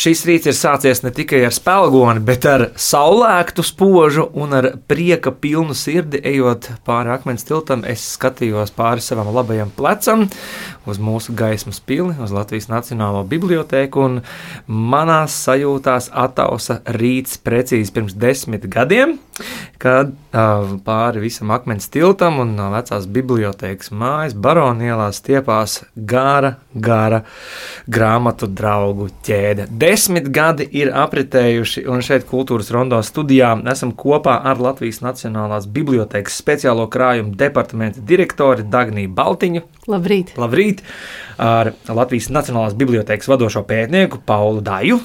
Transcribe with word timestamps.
Šis 0.00 0.22
rīts 0.24 0.48
ir 0.48 0.54
sācies 0.56 1.02
ne 1.04 1.10
tikai 1.12 1.42
ar 1.44 1.52
spēlgoni, 1.52 2.22
bet 2.24 2.46
ar 2.48 2.62
saulēktu 2.80 3.60
spožu 3.68 4.22
un 4.32 4.56
ar 4.56 4.68
prieka 4.88 5.28
pilnu 5.42 5.74
sirdi 5.76 6.22
ejot 6.30 6.70
pāri 6.88 7.12
akmens 7.12 7.44
tiltam. 7.44 7.82
Es 7.84 8.06
skatījos 8.14 8.72
pāri 8.72 9.04
savam 9.04 9.28
labajam 9.34 9.68
plecam, 9.76 10.24
uz 10.88 11.00
mūsu 11.04 11.34
gaismas 11.36 11.82
pili, 11.84 12.14
uz 12.16 12.32
Latvijas 12.32 12.70
Nacionālo 12.72 13.26
bibliotēku, 13.28 14.06
un 14.06 14.22
manās 14.64 15.36
sajūtās 15.44 16.08
attausa 16.16 16.78
rīts 16.96 17.36
precīzi 17.44 17.92
pirms 17.92 18.16
desmit 18.16 18.64
gadiem, 18.72 19.18
kad 19.80 20.14
uh, 20.16 20.78
pāri 20.84 21.26
visam 21.26 21.52
akmens 21.52 21.92
tiltam 21.92 22.40
un 22.40 22.56
no 22.56 22.70
vecās 22.72 23.04
bibliotēkas 23.04 23.92
mājas 23.92 24.32
baronielās 24.32 25.20
stiepās 25.20 25.82
gara, 25.94 26.56
gara 26.74 27.22
grāmatu 27.90 28.46
draugu 28.46 29.08
ķēde 29.26 29.66
Desmit 29.80 30.28
gadi 30.30 30.66
ir 30.78 30.92
apritējuši, 30.94 31.84
un 31.90 32.02
šeit, 32.04 32.26
Kultūras 32.30 32.70
Rondo 32.74 33.00
studijā, 33.06 33.52
esam 33.72 33.92
kopā 33.96 34.36
ar 34.46 34.60
Latvijas 34.62 35.00
Nacionālās 35.04 35.66
Bibliotēkas 35.70 36.38
speciālo 36.42 36.86
krājumu 36.92 37.34
departamenta 37.38 38.02
direktori 38.06 38.66
Dagniju 38.70 39.10
Baltiņu. 39.16 39.64
Labrīt! 39.90 40.34
Labrīt! 40.40 40.84
Ar 41.40 41.72
Latvijas 41.88 42.30
Nacionālās 42.34 42.76
Bibliotēkas 42.78 43.30
vadošo 43.30 43.64
pētnieku 43.66 44.22
Paulu 44.26 44.62
Daju. 44.64 45.00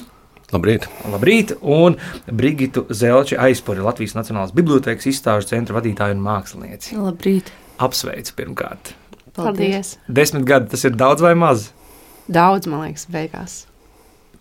Labrīt! 0.54 0.86
Labrīt! 1.10 1.56
Un 1.62 1.96
Brigitu 2.30 2.86
Zelči 2.94 3.38
aizpuri 3.48 3.82
Latvijas 3.82 4.14
Nacionālās 4.18 4.54
Bibliotēkas 4.54 5.10
izstāžu 5.10 5.50
centra 5.50 5.80
vadītāju 5.80 6.14
un 6.14 6.22
mākslinieci. 6.28 6.94
Labrīt! 7.00 7.50
Apsveicu 7.82 8.38
pirmkārt! 8.38 8.94
Paldies! 9.36 9.96
Desmit 10.08 10.46
gadi 10.48 10.72
tas 10.72 10.84
ir 10.88 10.96
daudz 10.98 11.24
vai 11.24 11.34
maz? 11.38 11.70
Daudz, 12.32 12.66
man 12.70 12.86
liekas, 12.86 13.06
beigās. 13.12 13.64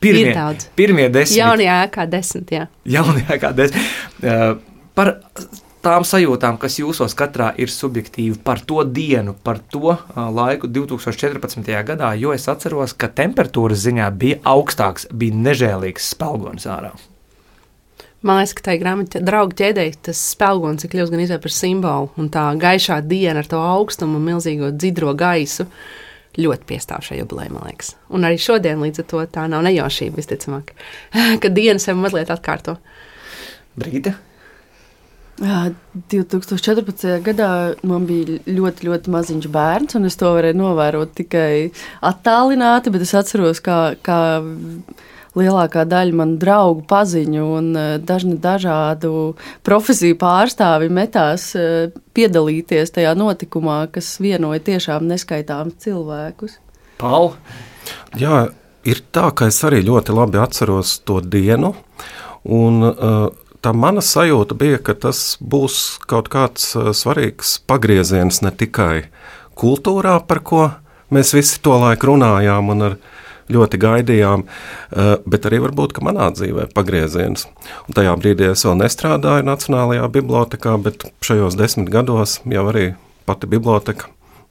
Pirmie, 0.01 0.29
ir 0.29 0.35
daudz. 0.35 0.69
Pirmie 0.75 1.05
desmit. 1.13 1.39
Jaunajā 1.39 1.75
ēkā 1.85 2.07
desmit, 2.11 2.51
jā. 2.51 2.65
Jaunajā 2.95 3.37
ēkā 3.37 3.51
desmit. 3.57 3.93
Uh, 4.23 4.57
par 4.97 5.15
tām 5.85 6.05
sajūtām, 6.07 6.57
kas 6.61 6.79
jūsos 6.81 7.13
katrā 7.17 7.51
ir 7.61 7.71
subjektīvi 7.71 8.39
par 8.43 8.63
to 8.65 8.83
dienu, 8.89 9.35
par 9.45 9.61
to 9.71 9.93
uh, 9.93 10.21
laiku 10.33 10.69
2014. 10.71 11.71
gadā, 11.87 12.13
jo 12.19 12.33
es 12.35 12.47
atceros, 12.51 12.95
ka 12.97 13.11
temperatūras 13.13 13.85
ziņā 13.85 14.09
bija 14.17 14.41
augstāks, 14.55 15.09
bija 15.13 15.37
nežēlīgs 15.49 16.13
spēlgons 16.15 16.65
ārā. 16.71 16.95
Man 18.25 18.39
liekas, 18.39 18.55
ka 18.57 18.63
tā 18.69 18.77
grāmatā 18.81 19.21
draugu 19.21 19.57
ķēdē 19.59 19.85
tas 20.07 20.21
spēlgons 20.31 20.85
ir 20.85 20.91
kļuvis 20.93 21.11
gan 21.13 21.23
izvēle 21.25 21.43
par 21.43 21.53
simbolu, 21.53 22.09
un 22.21 22.29
tā 22.33 22.45
gaišā 22.61 23.01
diena 23.05 23.43
ar 23.43 23.49
to 23.51 23.59
augstumu 23.61 24.19
un 24.19 24.29
milzīgo 24.31 24.71
dzidro 24.73 25.13
gaisu. 25.17 25.67
Ļoti 26.35 26.67
piestāv 26.67 27.03
šai 27.05 27.21
jubilejai, 27.21 27.53
man 27.53 27.67
liekas. 27.69 27.93
Un 28.11 28.27
arī 28.27 28.39
šodien 28.41 28.81
līdz 28.83 29.03
ar 29.03 29.09
to 29.11 29.25
tā 29.37 29.45
nav 29.51 29.63
nejaušība, 29.67 30.19
visticamāk, 30.19 30.73
ka 31.43 31.51
diena 31.53 31.79
sev 31.79 31.99
mazliet 32.01 32.33
atkārto. 32.33 32.79
Brīdi. 33.79 34.15
Jā, 35.43 35.65
2014. 36.11 37.09
gadā 37.23 37.49
man 37.83 38.05
bija 38.07 38.37
ļoti, 38.47 38.87
ļoti 38.87 39.11
maziņš 39.11 39.47
bērns, 39.51 39.97
un 39.99 40.07
es 40.07 40.15
to 40.15 40.29
varēju 40.31 40.55
novērot 40.55 41.11
tikai 41.17 41.73
attālināti, 42.07 42.93
bet 42.93 43.03
es 43.03 43.11
atceros, 43.19 43.59
kā, 43.63 43.97
kā 44.05 44.19
lielākā 45.35 45.85
daļa 45.89 46.15
manu 46.15 46.39
draugu 46.41 46.85
paziņu 46.89 47.45
un 47.57 47.71
eh, 47.77 47.93
dažni 47.99 48.37
dažādu 48.41 49.35
profesiju 49.67 50.17
pārstāvi 50.21 50.89
metās 50.93 51.51
eh, 51.59 51.93
piedalīties 52.15 52.93
tajā 52.95 53.15
notikumā, 53.19 53.85
kas 53.91 54.15
vienoja 54.23 54.63
tiešām 54.71 55.07
neskaitāmus 55.11 55.79
cilvēkus. 55.85 56.59
Pau! 57.01 57.33
Jā, 58.17 58.47
ir 58.87 59.01
tā, 59.13 59.29
ka 59.35 59.49
es 59.51 59.59
arī 59.67 59.81
ļoti 59.85 60.15
labi 60.15 60.39
atceros 60.41 60.99
to 61.05 61.19
dienu. 61.21 61.73
Un, 62.45 62.83
uh, 62.85 63.27
tā 63.65 63.73
mana 63.73 64.03
sajūta 64.05 64.55
bija, 64.57 64.79
ka 64.79 64.93
tas 64.93 65.35
būs 65.41 65.97
kaut 66.05 66.29
kāds 66.33 66.69
uh, 66.77 66.91
svarīgs 66.93 67.57
pagrieziens 67.65 68.43
ne 68.45 68.51
tikai 68.53 69.07
kultūrā, 69.57 70.19
par 70.29 70.43
ko 70.45 70.61
mēs 71.13 71.33
visi 71.35 71.57
to 71.65 71.75
laiku 71.81 72.13
runājām, 72.13 72.69
un 72.75 72.87
ar 72.89 72.97
ļoti 73.51 73.79
gaidījām, 73.81 74.45
eh, 74.45 75.15
bet 75.25 75.45
arī 75.45 75.61
varbūt 75.65 75.99
manā 76.01 76.31
dzīvē 76.33 76.73
pagrieziens. 76.73 77.45
Un 77.87 77.93
tajā 77.93 78.15
brīdī 78.17 78.51
es 78.51 78.65
vēl 78.65 78.77
nestrādāju 78.81 79.45
Nacionālajā 79.45 80.09
bibliotekā, 80.11 80.81
bet 80.81 81.05
šajos 81.21 81.55
desmit 81.55 81.89
gados 81.89 82.39
jau 82.45 82.65
arī 82.71 82.95
pati 83.25 83.47
biblioteka 83.47 84.05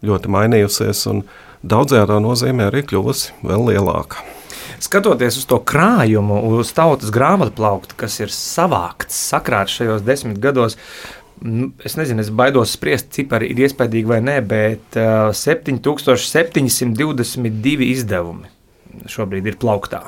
ļoti 0.05 0.29
mainījusies 0.29 1.07
un 1.11 1.23
daudzajā 1.65 2.21
nozīmē 2.21 2.71
arī 2.71 2.83
kļuvusi 2.85 3.33
vēl 3.43 3.67
lielāka. 3.73 4.17
Skatoties 4.81 5.37
uz 5.41 5.47
to 5.49 5.59
krājumu, 5.65 6.43
uz 6.59 6.73
tautas 6.73 7.11
grāmatu 7.11 7.53
plauktu, 7.57 7.95
kas 7.97 8.21
ir 8.21 8.29
savākts, 8.29 9.31
sakrāts 9.33 9.81
šajos 9.81 10.03
desmit 10.03 10.39
gados, 10.39 10.77
Es 11.85 11.97
nezinu, 11.99 12.21
es 12.23 12.31
baidos 12.31 12.73
spriest, 12.73 13.11
cipari 13.13 13.51
ir 13.51 13.59
iespējīgi 13.67 14.09
vai 14.09 14.21
nē, 14.23 14.41
bet 14.49 14.97
uh, 14.97 15.33
7722 15.35 17.91
izdevumi 17.91 18.54
šobrīd 19.11 19.51
ir 19.51 19.59
plauktā. 19.61 20.03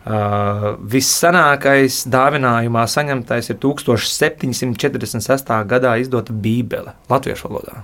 Uh, 0.00 0.80
vissenākais 0.88 2.06
dāvinājumā 2.08 2.86
saņemtais 2.88 3.52
ir 3.52 3.58
1746. 3.60 5.52
gadā 5.68 5.96
izdota 6.00 6.32
Bībele 6.32 6.94
latviešu 7.12 7.50
valodā. 7.50 7.82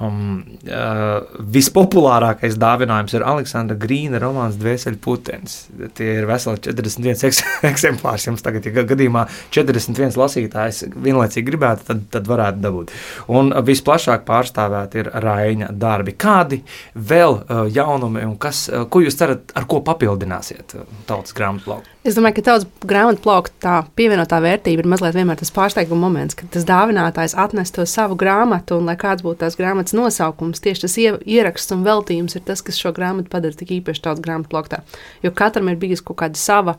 Um, 0.00 0.46
uh, 0.64 1.26
vispopulārākais 1.52 2.54
dāvinājums 2.56 3.12
ir 3.18 3.24
Aleksandra 3.28 3.76
Grīna 3.76 4.16
romāns 4.22 4.56
Dvēseli 4.56 4.96
putenis. 4.96 5.66
Tie 5.98 6.14
ir 6.14 6.28
veseli 6.28 6.62
41 6.64 7.26
eks 7.28 7.42
eksemplārs. 7.70 8.24
Jums 8.30 8.44
tagad, 8.44 8.64
ja 8.64 8.86
gadījumā 8.88 9.26
41 9.52 10.16
lasītājs 10.16 10.86
vienlaicīgi 10.94 11.44
gribētu, 11.50 11.84
tad, 11.90 12.06
tad 12.16 12.32
varētu 12.32 12.64
dabūt. 12.64 12.94
Un 13.36 13.52
visplašāk 13.66 14.24
pārstāvēt 14.28 14.96
ir 15.02 15.12
Raina 15.20 15.68
darbi. 15.68 16.16
Kādi 16.16 16.62
vēl 16.96 17.36
uh, 17.42 17.66
jaunumi 17.68 18.24
un 18.24 18.38
kas, 18.40 18.70
uh, 18.72 18.88
ko 18.88 19.04
jūs 19.04 19.20
cerat, 19.20 19.52
ar 19.52 19.68
ko 19.68 19.82
papildināsiet 19.84 20.78
uh, 20.78 20.88
tautas 21.10 21.36
grāmatu 21.36 21.74
lauku? 21.74 21.96
Es 22.00 22.16
domāju, 22.16 22.38
ka 22.38 22.46
tautas 22.46 22.64
grāmatu 22.88 23.20
plaukta 23.26 23.74
pievienotā 23.98 24.38
vērtība 24.40 24.80
ir 24.80 24.86
mazliet 24.88 25.18
vienmēr 25.18 25.36
tas 25.36 25.52
pārsteiguma 25.52 26.06
moments, 26.06 26.38
kad 26.38 26.48
tas 26.54 26.64
dāvinātājs 26.64 27.34
atnes 27.36 27.74
to 27.76 27.84
savu 27.84 28.16
grāmatu, 28.16 28.78
un 28.80 28.88
lai 28.88 28.94
kāds 28.96 29.20
būtu 29.20 29.42
tās 29.42 29.58
grāmatas 29.60 29.89
nosaukums, 29.96 30.62
tieši 30.64 30.84
tas 30.86 30.96
ieraksts 31.00 31.74
un 31.74 31.84
veltījums 31.86 32.36
ir 32.38 32.44
tas, 32.46 32.62
kas 32.64 32.78
šo 32.80 32.92
grāmatu 32.96 33.32
padara 33.32 33.56
tik 33.56 33.72
īpaši 33.80 34.04
tautas 34.04 34.24
grāmatu 34.24 34.52
plauktā. 34.52 34.82
Jo 35.24 35.34
katram 35.36 35.70
ir 35.72 35.80
bijusi 35.80 36.06
kaut 36.06 36.20
kāda 36.22 36.40
sava 36.40 36.76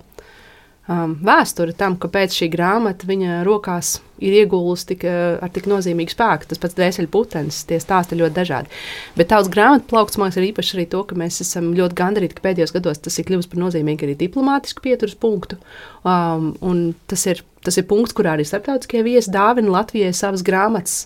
um, 0.89 1.17
vēsture 1.25 1.75
tam, 1.77 1.97
kāpēc 2.01 2.37
šī 2.37 2.49
grāmata 2.53 3.09
viņa 3.09 3.41
rokās 3.47 3.99
ir 4.21 4.35
iegūlusi 4.43 4.87
tik, 4.93 5.05
uh, 5.09 5.37
ar 5.43 5.51
tik 5.53 5.69
nozīmīgu 5.69 6.13
spēku. 6.13 6.49
Tas 6.49 6.61
pats 6.61 6.77
dvēseli 6.77 7.09
putenis, 7.11 7.63
tie 7.69 7.79
stāsti 7.81 8.19
ļoti 8.19 8.37
dažādi. 8.37 8.81
Bet 9.17 9.31
tautas 9.33 9.51
grāmatu 9.53 9.89
plaukts 9.91 10.19
man 10.21 10.33
ir 10.35 10.49
īpaši 10.51 10.77
arī 10.77 10.87
to, 10.91 11.03
ka 11.07 11.17
mēs 11.19 11.41
esam 11.45 11.71
ļoti 11.77 11.97
gandarīti, 12.01 12.37
ka 12.37 12.47
pēdējos 12.49 12.75
gados 12.77 13.01
tas 13.05 13.19
ir 13.19 13.29
kļuvis 13.29 13.51
par 13.51 13.63
nozīmīgu 13.65 14.07
arī 14.07 14.17
diplomātisku 14.19 14.85
pieturas 14.85 15.17
punktu. 15.17 15.61
Um, 16.01 16.53
tas 17.11 17.27
ir 17.29 17.45
Tas 17.61 17.77
ir 17.77 17.85
punkts, 17.85 18.13
kurā 18.17 18.33
arī 18.33 18.45
starptautiskie 18.47 19.03
viesi 19.05 19.29
dāvina 19.33 19.69
Latvijai 19.75 20.15
savas 20.17 20.41
grāmatas. 20.45 21.03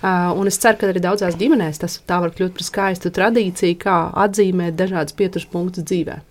Uh, 0.00 0.30
un 0.40 0.48
es 0.48 0.56
ceru, 0.60 0.78
ka 0.80 0.88
arī 0.88 1.02
daudzās 1.04 1.36
ģimenēs 1.36 1.82
tas 1.82 1.98
var 2.08 2.32
kļūt 2.32 2.54
par 2.56 2.64
skaistu 2.64 3.12
tradīciju, 3.12 3.76
kā 3.82 3.98
atzīmēt 4.24 4.78
dažādas 4.78 5.16
pieturas 5.18 5.48
punktus 5.52 5.84
dzīvē. 5.84 6.22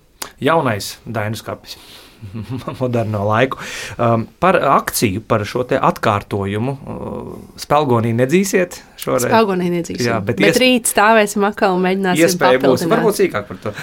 Jaunais 0.42 0.96
Dainis 1.06 1.46
Kapis. 1.46 1.78
moderno 2.82 3.24
laiku. 3.28 3.62
Um, 3.98 4.28
par 4.40 4.60
akciju, 4.78 5.24
par 5.28 5.46
šo 5.48 5.66
atkārtojumu. 5.68 6.76
Uh, 6.78 7.32
spēlgonī 7.60 8.14
nedzīsiet 8.18 8.82
šoreiz. 9.00 9.28
Spēlgonī 9.28 9.72
nedzīsiet. 9.78 10.06
Jā, 10.10 10.20
bet, 10.24 10.40
bet 10.42 10.56
ies... 10.56 10.62
rīt 10.62 10.92
stāvēsim 10.92 11.48
atkal 11.48 11.78
un 11.78 11.84
mēģināsim. 11.88 12.28
Iespēja 12.28 12.62
būs, 12.64 12.86
varbūt 12.92 13.20
sīkāk 13.22 13.50
par 13.50 13.62
to. 13.66 13.76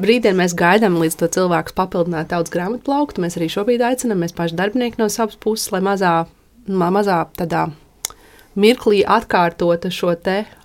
Brīdī 0.00 0.34
mēs 0.36 0.52
gaidām, 0.52 0.98
līdz 1.00 1.14
to 1.22 1.28
cilvēku 1.38 1.72
papildināt 1.76 2.28
tautas 2.32 2.52
grāmatu 2.52 2.84
plauktu. 2.84 3.22
Mēs 3.24 3.38
arī 3.40 3.48
šobrīd 3.52 3.84
aicinām, 3.88 4.20
mēs 4.20 4.36
paši 4.36 4.58
darbinieki 4.58 5.00
no 5.00 5.08
savas 5.08 5.38
puses, 5.40 5.70
lai 5.72 5.80
mazā, 5.84 6.26
mazā 6.68 7.22
tādā 7.38 7.70
mirklī 8.60 9.00
atkārtota 9.06 9.88
šo 9.94 10.12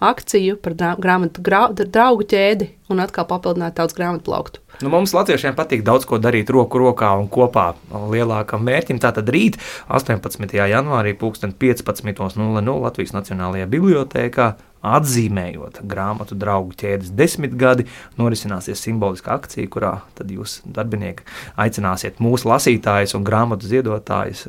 akciju 0.04 0.58
par 0.60 0.76
grāmatu 1.00 1.44
draugu 1.86 2.28
ķēdi 2.28 2.75
un 2.92 3.02
atkal 3.04 3.28
papildināt 3.30 3.78
tautas 3.78 3.98
grāmatu 3.98 4.28
plauktu. 4.30 4.62
Nu, 4.84 4.92
mums, 4.92 5.14
Latviešiem, 5.16 5.56
patīk 5.56 5.86
daudz 5.88 6.06
ko 6.10 6.20
darīt 6.22 6.52
roku 6.52 6.82
rokā 6.82 7.14
un 7.20 7.30
kopā 7.32 7.72
lielākam 8.12 8.66
mērķim. 8.68 9.00
Tātad 9.02 9.30
rīt, 9.32 9.58
18. 9.88 10.56
janvārī, 10.72 11.16
15.00 11.18 12.80
Latvijas 12.86 13.16
Nacionālajā 13.16 13.70
Bibliotēkā 13.72 14.50
atzīmējot 14.86 15.80
grāmatu 15.90 16.38
draugu 16.38 16.76
ķēdes 16.78 17.14
desmitgadi, 17.18 17.88
norisināsies 18.20 18.82
simboliska 18.86 19.36
akcija, 19.36 19.70
kurā 19.72 19.94
jūs, 20.30 20.60
darbinieki, 20.66 21.26
aicināsiet 21.62 22.22
mūsu 22.24 22.50
lasītājus 22.52 23.16
un 23.18 23.26
grāmatu 23.26 23.70
ziedotājus 23.70 24.46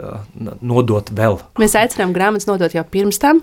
nodot 0.61 1.13
vēl. 1.17 1.41
Mēs 1.63 1.77
aicinām 1.79 2.15
grāmatas 2.17 2.49
nodot 2.51 2.75
jau 2.75 2.85
pirms 2.91 3.21
tam, 3.23 3.43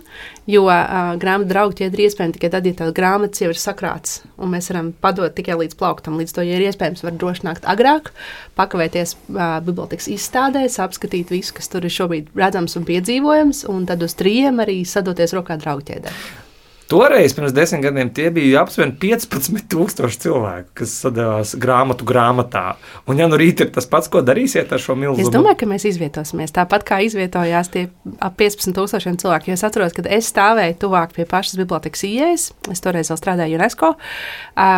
jo 0.50 0.68
uh, 0.68 1.16
grāmatu 1.22 1.50
draugu 1.54 1.78
ķēde 1.80 1.98
ir 1.98 2.06
iespējama 2.08 2.38
tikai 2.38 2.52
tad, 2.54 2.70
ja 2.70 2.78
tās 2.84 2.94
grāmatas 2.96 3.44
jau 3.44 3.52
ir 3.54 3.62
sakrāts 3.62 4.22
un 4.44 4.54
mēs 4.54 4.70
varam 4.72 4.92
padot 5.04 5.34
tikai 5.36 5.58
līdz 5.64 5.80
plauktam. 5.80 6.20
Līdz 6.20 6.36
to, 6.36 6.46
ja 6.46 6.60
ir 6.60 6.68
iespējams, 6.68 7.04
var 7.06 7.18
droši 7.18 7.48
nākt 7.48 7.68
agrāk, 7.70 8.12
pakavēties 8.60 9.16
uh, 9.16 9.58
bibliotekas 9.66 10.12
izstādēs, 10.14 10.80
apskatīt 10.84 11.34
visu, 11.34 11.56
kas 11.58 11.72
tur 11.72 11.88
ir 11.88 11.94
šobrīd 11.94 12.32
redzams 12.38 12.78
un 12.80 12.88
piedzīvojams, 12.90 13.66
un 13.72 13.88
tad 13.90 14.04
uz 14.06 14.18
trījiem 14.20 14.64
arī 14.64 14.82
sadoties 14.88 15.36
rokā 15.38 15.60
draugu 15.62 15.88
ķēdē. 15.90 16.16
Toreiz, 16.94 17.34
pirms 17.34 17.54
desmit 17.56 17.82
gadiem, 17.82 18.10
tie 18.14 18.28
bija 18.30 18.62
aptuveni 18.62 18.94
15,000 19.02 20.20
cilvēku, 20.22 20.68
kas 20.78 20.92
sadavās 21.02 21.56
grāmatu 21.58 22.06
grāmatā. 22.06 22.76
Un, 23.10 23.18
ja 23.18 23.26
nu 23.26 23.40
rīt 23.40 23.64
ir 23.66 23.72
tas 23.74 23.88
pats, 23.90 24.12
ko 24.14 24.22
darīsiet 24.22 24.70
ar 24.76 24.82
šo 24.82 24.94
milzu? 25.00 25.24
Es 25.24 25.32
domāju, 25.34 25.58
ka 25.64 25.70
mēs 25.72 25.88
izvietosimies 25.90 26.54
tāpat, 26.54 26.86
kā 26.86 27.00
izvietojās 27.02 27.72
tie 27.74 27.88
ap 28.22 28.38
15,000 28.38 29.18
cilvēki. 29.24 29.56
Es 29.56 29.66
atceros, 29.66 29.96
kad 29.98 30.06
es 30.06 30.30
stāvēju 30.30 30.76
tuvāk 30.84 31.16
pie 31.16 31.26
pašas 31.30 31.58
bibliotekas 31.64 32.06
ieejas, 32.06 32.46
es 32.70 32.86
toreiz 32.86 33.10
vēl 33.10 33.20
strādāju 33.24 33.58
UNESCO, 33.58 33.90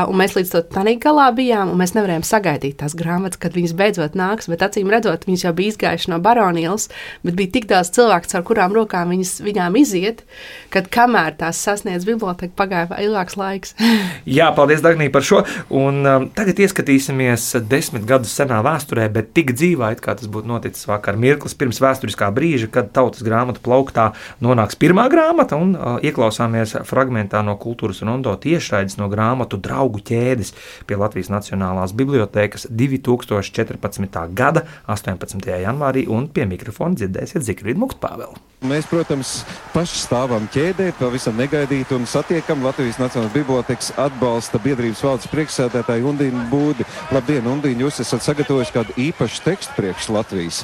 un 0.08 0.22
mēs 0.24 0.38
līdz 0.40 0.56
tanī 0.72 0.96
galā 1.04 1.28
bijām, 1.36 1.74
un 1.74 1.84
mēs 1.84 1.98
nevarējām 1.98 2.24
sagaidīt 2.24 2.80
tās 2.80 2.96
grāmatas, 2.96 3.42
kad 3.44 3.60
viņas 3.60 3.76
beidzot 3.76 4.16
nāks. 4.16 4.48
Bet 4.54 4.64
acīm 4.64 4.94
redzot, 4.94 5.28
viņas 5.28 5.50
jau 5.50 5.54
bija 5.60 5.76
izgājušas 5.76 6.14
no 6.16 6.24
baronīlas, 6.24 6.88
bet 7.28 7.36
bija 7.36 7.58
tik 7.60 7.68
daudz 7.76 7.92
cilvēku, 8.00 8.32
ar 8.40 8.48
kurām 8.48 8.80
rokām 8.80 9.12
viņas, 9.12 9.36
viņām 9.44 9.76
iziet, 9.84 10.24
kad 10.72 10.88
kamēr 10.88 11.36
tās 11.44 11.60
sasniedz 11.60 12.05
pēc 12.06 12.14
biblioteka 12.14 12.54
pagāja 12.56 13.00
ilgāks 13.04 13.38
laiks. 13.38 13.74
Jā, 14.38 14.52
paldies, 14.56 14.82
Dārgnī, 14.84 15.10
par 15.14 15.26
šo. 15.26 15.42
Un, 15.74 16.02
um, 16.06 16.28
tagad 16.36 16.60
ieskatīsimies 16.62 17.48
desmit 17.70 18.06
gadus 18.08 18.34
senā 18.38 18.62
vēsturē, 18.66 19.08
bet 19.14 19.34
tik 19.36 19.54
dzīvā, 19.56 19.94
kā 20.02 20.16
tas 20.18 20.30
būtu 20.32 20.50
noticis 20.50 20.88
vakar. 20.90 21.18
Mirklis 21.18 21.58
pirms 21.58 21.82
vēsturiskā 21.84 22.30
brīža, 22.36 22.70
kad 22.72 22.92
tautas 22.96 23.26
grāmatu 23.26 23.64
plauktā 23.66 24.12
nonāks 24.44 24.78
pirmā 24.80 25.08
grāmata, 25.12 25.58
un 25.60 25.76
uh, 25.76 25.98
ieklausāmies 26.06 26.78
fragmentā 26.88 27.42
no 27.46 27.58
kultūras 27.62 28.04
un 28.06 28.16
ondo 28.18 28.36
tiešraides 28.42 29.00
no 29.02 29.10
grāmatu 29.12 29.60
draugu 29.62 30.04
ķēdes 30.06 30.54
pie 30.88 31.00
Latvijas 31.00 31.32
Nacionālās 31.34 31.96
bibliotēkas 31.98 32.70
2014. 32.70 34.20
gada 34.36 34.66
18. 34.92 35.42
janvārī, 35.66 36.06
un 36.12 36.30
pie 36.30 36.48
mikrofona 36.50 36.98
dzirdēsiet 37.00 37.46
Zikrīdu 37.46 37.86
Muktpāvelu. 37.86 38.36
Mēs, 38.66 38.88
protams, 38.90 39.44
paši 39.76 40.00
stāvam 40.00 40.48
ķēdē, 40.54 40.90
pavisam 40.98 41.36
negaidīti 41.38 41.95
un 41.96 42.06
satiekam 42.10 42.64
Latvijas 42.66 43.00
Nacionālās 43.00 43.34
bibliotekas 43.34 43.92
atbalsta 44.00 44.60
biedrības 44.62 45.04
valdes 45.06 45.30
priekšsēdētāju 45.32 46.10
Undīnu 46.12 46.46
Būdi. 46.52 46.86
Labdien, 47.16 47.48
Undīna, 47.50 47.86
jūs 47.86 48.02
esat 48.04 48.24
sagatavojis 48.26 48.74
kādu 48.76 48.96
īpašu 49.00 49.44
tekstu 49.46 49.76
priekš 49.78 50.10
Latvijas. 50.16 50.62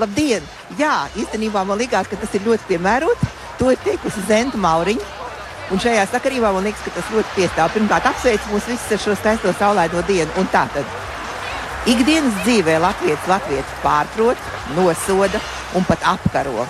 Labdien! 0.00 0.44
Jā, 0.78 1.08
īstenībā 1.18 1.64
man 1.66 1.80
liekas, 1.80 2.10
ka 2.10 2.18
tas 2.20 2.34
ir 2.36 2.44
ļoti 2.46 2.68
piemērots. 2.68 3.38
To 3.60 3.72
ir 3.72 3.80
teikusi 3.84 4.22
Zenta 4.28 4.60
Mauriņa. 4.60 5.08
Un 5.70 5.82
šajā 5.82 6.04
sakarībā 6.10 6.50
man 6.54 6.66
liekas, 6.66 6.82
ka 6.86 6.94
tas 6.98 7.12
ļoti 7.14 7.36
piestāv. 7.36 7.72
Pirmkārt, 7.74 8.10
apsveic 8.10 8.50
mūs 8.50 8.68
visus 8.70 8.96
ar 8.96 9.02
šo 9.04 9.16
skaisto 9.18 9.54
saulaino 9.58 10.02
dienu. 10.08 10.30
Un 10.40 10.50
tā 10.52 10.66
tad 10.74 11.90
ikdienas 11.90 12.42
dzīvē 12.44 12.80
Latvijas 12.82 13.30
Latvijas 13.30 13.78
pārprot, 13.84 14.52
nosoda 14.76 15.40
un 15.78 15.86
pat 15.88 16.06
apkaro 16.16 16.66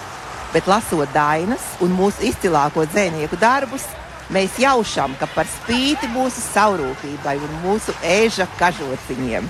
bet 0.55 0.69
lasot 0.71 1.11
dainas 1.15 1.65
un 1.81 1.95
mūsu 1.97 2.29
izcilāko 2.31 2.87
dzinieku 2.91 3.39
darbus, 3.41 3.87
mēs 4.31 4.59
jaušam, 4.63 5.17
ka 5.19 5.27
par 5.35 5.49
spīti 5.51 6.11
mūsu 6.15 6.43
saurūpībai 6.53 7.37
un 7.43 7.61
mūsu 7.65 7.95
ēža 8.07 8.49
kažociņiem 8.59 9.49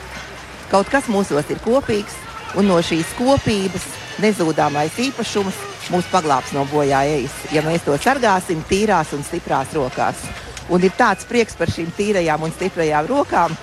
kaut 0.70 0.90
kas 0.90 1.08
mūsos 1.10 1.48
ir 1.50 1.58
kopīgs, 1.64 2.14
un 2.58 2.68
no 2.70 2.78
šīs 2.82 3.10
kopības 3.18 3.86
nezūdāmais 4.22 4.98
īpašums 5.08 5.58
mūs 5.90 6.06
paglābs 6.12 6.52
no 6.54 6.64
bojā 6.70 7.02
ejas, 7.08 7.34
ja 7.54 7.64
mēs 7.66 7.84
to 7.86 7.96
sargāsim 7.98 8.62
tīrās 8.70 9.14
un 9.16 9.26
stiprās 9.26 9.74
rokās. 9.74 10.22
Un 10.70 10.84
ir 10.86 10.94
tāds 10.94 11.26
prieks 11.26 11.56
par 11.58 11.70
šīm 11.72 11.90
tīrajām 11.96 12.46
un 12.46 12.54
stiprajām 12.54 13.08
rokām, 13.10 13.56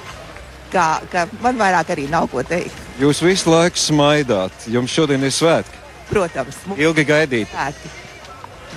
ka, 0.73 0.87
ka 1.11 1.27
man 1.43 1.59
vairāk 1.59 1.95
arī 1.95 2.09
nav 2.11 2.27
ko 2.31 2.43
teikt. 2.43 2.75
Jūs 2.99 3.23
visu 3.23 3.53
laiku 3.53 3.79
smaidāt, 3.79 4.67
jums 4.67 4.91
šodien 4.91 5.23
ir 5.23 5.31
svētki. 5.31 5.76
Protams, 6.09 6.59
ilgi 6.77 7.07
gaidīt. 7.07 7.51
Svētki. 7.51 7.95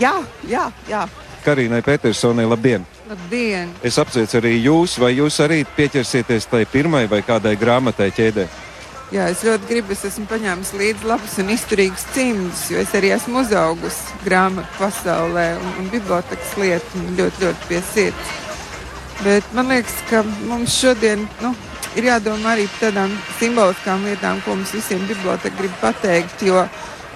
Jā, 0.00 0.15
jā, 0.49 0.71
jā. 0.88 1.05
Karīnai 1.44 1.81
Petersonai, 1.85 2.44
labdien! 2.49 2.85
Labdien! 3.09 3.71
Es 3.82 3.97
apsveicu 3.99 4.38
arī 4.41 4.56
jūs, 4.61 4.99
vai 5.00 5.15
jūs 5.17 5.41
arī 5.44 5.62
pieķersieties 5.77 6.49
tai 6.50 6.67
pirmai 6.69 7.06
vai 7.11 7.23
kādai 7.27 7.56
grāmatai 7.61 8.11
ķēdē? 8.17 8.49
Jā, 9.11 9.25
es 9.32 9.41
ļoti 9.43 9.67
gribu, 9.67 9.91
es 9.91 10.05
esmu 10.06 10.29
paņēmis 10.31 10.69
līdzi 10.79 11.09
labus 11.11 11.32
un 11.43 11.49
izturīgus 11.50 12.05
cimdus, 12.15 12.69
jo 12.71 12.79
es 12.79 12.93
arī 12.94 13.11
esmu 13.17 13.41
uzaugusi 13.41 14.21
grāmatu 14.23 14.71
pasaulē 14.79 15.49
un, 15.59 15.73
un 15.81 15.88
bibliotekas 15.91 16.53
lietu 16.61 17.03
ļoti, 17.19 17.43
ļoti 17.43 17.67
pie 17.73 17.81
sirds. 17.88 18.37
Bet 19.25 19.49
man 19.56 19.73
liekas, 19.75 19.97
ka 20.12 20.23
mums 20.47 20.77
šodien 20.79 21.27
nu, 21.43 21.50
ir 21.99 22.06
jādomā 22.06 22.55
arī 22.55 22.69
par 22.71 22.87
tādām 22.87 23.17
simboliskām 23.41 24.06
lietām, 24.06 24.38
ko 24.44 24.55
mums 24.55 24.77
visiem 24.79 25.03
biblioteka 25.11 25.59
grib 25.59 25.75
pateikt, 25.82 26.47
jo 26.47 26.62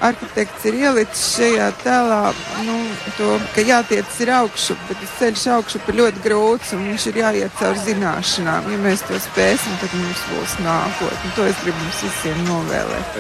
arhitekts 0.05 0.67
ir 0.69 0.79
ielicis 0.79 1.23
šajā 1.39 1.69
tēlā, 1.83 2.21
nu, 2.67 2.77
to, 3.19 3.31
ka 3.55 3.65
jātiec 3.65 4.19
ir 4.25 4.33
augšu, 4.39 4.77
bet 4.89 5.01
tas 5.01 5.15
ceļš 5.21 5.45
augšu 5.57 5.81
ir 5.81 5.99
ļoti 6.01 6.25
grūts 6.25 6.75
un 6.77 6.85
viņš 6.91 7.07
ir 7.11 7.21
jāiet 7.23 7.57
caur 7.61 7.79
zināšanām. 7.87 8.69
Ja 8.73 8.81
mēs 8.85 9.05
to 9.09 9.21
spēsim, 9.23 9.79
tad 9.83 9.97
mums 9.99 10.27
būs 10.33 10.59
nākotne. 10.65 11.33
To 11.39 11.49
es 11.49 11.63
gribu 11.63 11.79
mums 11.81 12.03
visiem 12.07 12.45
novēlēt. 12.49 13.19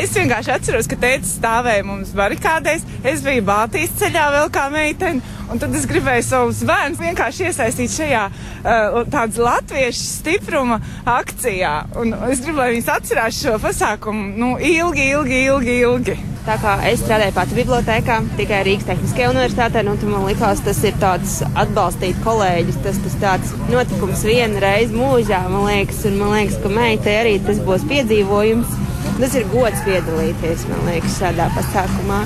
Es 0.00 0.16
vienkārši 0.18 0.54
atceros, 0.56 0.90
ka 0.90 0.98
teica 1.00 1.30
stāvēja 1.30 1.86
mums 1.86 2.14
barikādēs. 2.16 2.86
Es 3.06 3.22
biju 3.24 3.46
Baltijas 3.46 3.94
ceļā 4.00 4.28
vēl 4.38 4.52
kā 4.54 4.68
meitene. 4.74 5.34
Un 5.52 5.60
tad 5.60 5.74
es 5.76 5.84
gribēju 5.88 6.24
savus 6.24 6.62
bērnus 6.64 7.02
vienkārši 7.02 7.48
iesaistīt 7.50 7.92
šajā 7.92 8.22
uh, 8.30 9.02
tādas 9.12 9.36
latviešu 9.38 10.06
stipruma 10.06 10.80
akcijā. 11.04 11.74
Un 12.00 12.16
es 12.30 12.40
gribu, 12.44 12.62
lai 12.62 12.70
viņi 12.72 12.88
atcerās 12.96 13.42
šo 13.44 13.58
pasākumu 13.62 14.30
nu, 14.40 14.54
ilgi, 14.56 15.10
ilgi, 15.12 15.42
ilgi, 15.50 15.76
ilgi. 15.84 16.23
Tā 16.44 16.58
kā 16.60 16.74
es 16.84 17.00
strādāju 17.00 17.32
pati 17.32 17.56
bibliotekā, 17.56 18.18
tikai 18.36 18.58
Rīgas 18.66 18.84
Tehniskajā 18.84 19.30
universitātē, 19.32 19.80
nu, 19.86 19.94
man 20.12 20.26
liekas, 20.26 20.60
tas 20.66 20.82
ir 20.84 20.98
tāds 21.00 21.38
atbalstīt 21.56 22.18
kolēģus, 22.20 22.82
tas, 22.84 22.98
tas 23.00 23.14
tāds 23.22 23.54
notikums 23.70 24.26
vienu 24.28 24.60
reizi 24.60 24.92
mūžā, 24.92 25.40
man 25.48 25.64
liekas, 25.70 26.02
un 26.10 26.18
man 26.20 26.34
liekas, 26.34 26.58
ka 26.60 26.72
meitai 26.74 27.14
arī 27.22 27.32
tas 27.46 27.62
būs 27.64 27.86
piedzīvojums. 27.88 28.76
Tas 29.14 29.38
ir 29.38 29.48
gods 29.54 29.80
piedalīties, 29.86 30.66
man 30.68 30.84
liekas, 30.90 31.16
šādā 31.22 31.48
pasākumā. 31.56 32.20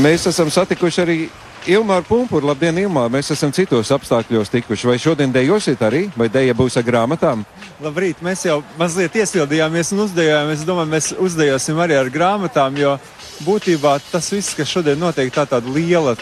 Mēs 0.00 0.24
esam 0.32 0.48
satikuši 0.54 1.04
arī 1.04 1.20
Ilmāra 1.68 2.00
Punkūra, 2.08 2.54
labdien, 2.54 2.78
Ilmāra. 2.80 3.10
Mēs 3.12 3.28
esam 3.34 3.50
citos 3.52 3.90
apstākļos 3.92 4.48
tikuši. 4.48 4.88
Vai 4.88 4.96
šodien 5.02 5.32
dejosiet 5.34 5.82
arī, 5.84 6.06
vai 6.16 6.30
deja 6.32 6.54
būs 6.56 6.78
ar 6.80 6.86
grāmatām? 6.86 7.44
Labrīt, 7.84 8.22
mēs 8.24 8.46
jau 8.46 8.62
mazliet 8.80 9.18
iesildījāmies 9.20 9.92
un 9.92 10.06
uzdejojām. 10.06 10.54
Es 10.54 10.64
domāju, 10.64 10.92
mēs 10.94 11.10
uzdejosim 11.20 11.80
arī 11.84 11.98
ar 12.00 12.08
grāmatām, 12.12 12.80
jo 12.80 12.96
būtībā 13.44 13.98
tas 14.08 14.32
viss, 14.32 14.56
kas 14.56 14.72
šodien 14.72 15.00
notiek, 15.00 15.28
tā 15.34 15.44
tāda 15.48 15.68
liela. 15.68 16.16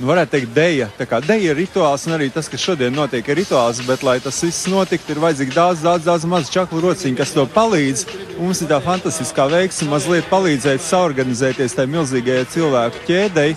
Varētu 0.00 0.32
teikt, 0.32 0.52
deja. 0.56 0.88
Tā 0.98 1.06
kā 1.06 1.20
deja 1.22 1.52
ir 1.52 1.58
rituāls, 1.60 2.06
un 2.08 2.16
arī 2.16 2.30
tas, 2.32 2.48
kas 2.50 2.64
šodien 2.64 2.94
notiek, 2.96 3.26
ir 3.28 3.40
rituāls. 3.42 3.82
Bet, 3.86 4.02
lai 4.06 4.18
tas 4.24 4.40
viss 4.42 4.66
notiktu, 4.72 5.12
ir 5.12 5.22
vajadzīgi 5.22 5.54
daudz, 5.56 5.84
daudz, 5.84 6.08
daudz 6.08 6.26
mazu 6.28 6.52
čaklu 6.54 6.80
rociņu, 6.86 7.18
kas 7.20 7.34
to 7.36 7.46
palīdz. 7.54 8.06
Mums 8.40 8.64
ir 8.64 8.72
tā 8.72 8.80
fantastiskā 8.82 9.46
veiksme 9.52 9.92
mazliet 9.92 10.30
palīdzēt 10.32 10.84
saorganizēties 10.84 11.76
tajā 11.78 11.94
milzīgajai 11.96 12.52
cilvēku 12.56 13.04
ķēdei 13.10 13.50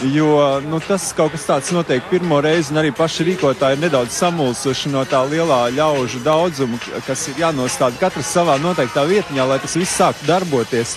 Jo 0.00 0.60
nu, 0.64 0.78
tas 0.80 1.10
kaut 1.12 1.34
kas 1.34 1.42
tāds 1.44 1.70
notiek 1.76 2.04
pirmo 2.08 2.38
reizi, 2.40 2.72
un 2.72 2.80
arī 2.80 2.88
paši 2.96 3.26
rīkotāji 3.26 3.76
ir 3.76 3.82
nedaudz 3.82 4.14
samulsuši 4.16 4.88
no 4.94 5.02
tā 5.04 5.20
lielā 5.28 5.66
ļaužu 5.76 6.22
daudzuma, 6.24 6.78
kas 7.04 7.26
ir 7.28 7.42
jānostāda 7.42 8.00
katrs 8.00 8.30
savā 8.32 8.56
noteiktā 8.62 9.04
vietā, 9.04 9.44
lai 9.44 9.58
tas 9.60 9.76
viss 9.76 9.98
sāktu 10.00 10.24
darboties. 10.30 10.94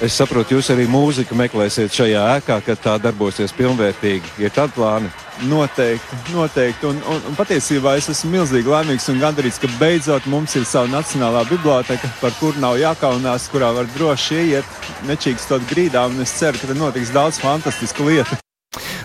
Es 0.00 0.14
saprotu, 0.16 0.54
jūs 0.56 0.70
arī 0.72 0.86
mūziku 0.88 1.36
meklēsiet 1.36 1.92
šajā 1.92 2.20
ēkā, 2.38 2.54
kad 2.64 2.78
tā 2.80 2.94
darbosies 3.04 3.52
pilnvērtīgi. 3.52 4.30
Ir 4.40 4.54
tādi 4.56 4.72
plāni? 4.72 5.10
Noteikti, 5.44 6.16
noteikti. 6.32 6.88
Un, 6.88 7.02
un, 7.04 7.20
un 7.28 7.36
patiesībā 7.36 7.98
es 8.00 8.08
esmu 8.08 8.30
milzīgi 8.38 8.72
laimīgs 8.72 9.10
un 9.12 9.20
gandarīts, 9.20 9.60
ka 9.60 9.68
beidzot 9.76 10.24
mums 10.32 10.56
ir 10.56 10.64
sava 10.64 10.88
nacionālā 10.88 11.44
biblioteka, 11.52 12.08
par 12.22 12.32
kuru 12.40 12.64
nav 12.64 12.80
jākaunās, 12.80 13.50
kurā 13.52 13.74
var 13.76 13.92
droši 13.92 14.40
ieiet, 14.40 14.74
nečīkstot 15.10 15.68
grīdā. 15.68 16.08
Es 16.24 16.32
ceru, 16.40 16.56
ka 16.56 16.72
tur 16.72 16.80
notiks 16.80 17.12
daudz 17.12 17.44
fantastisku 17.44 18.08
lietu. 18.08 18.40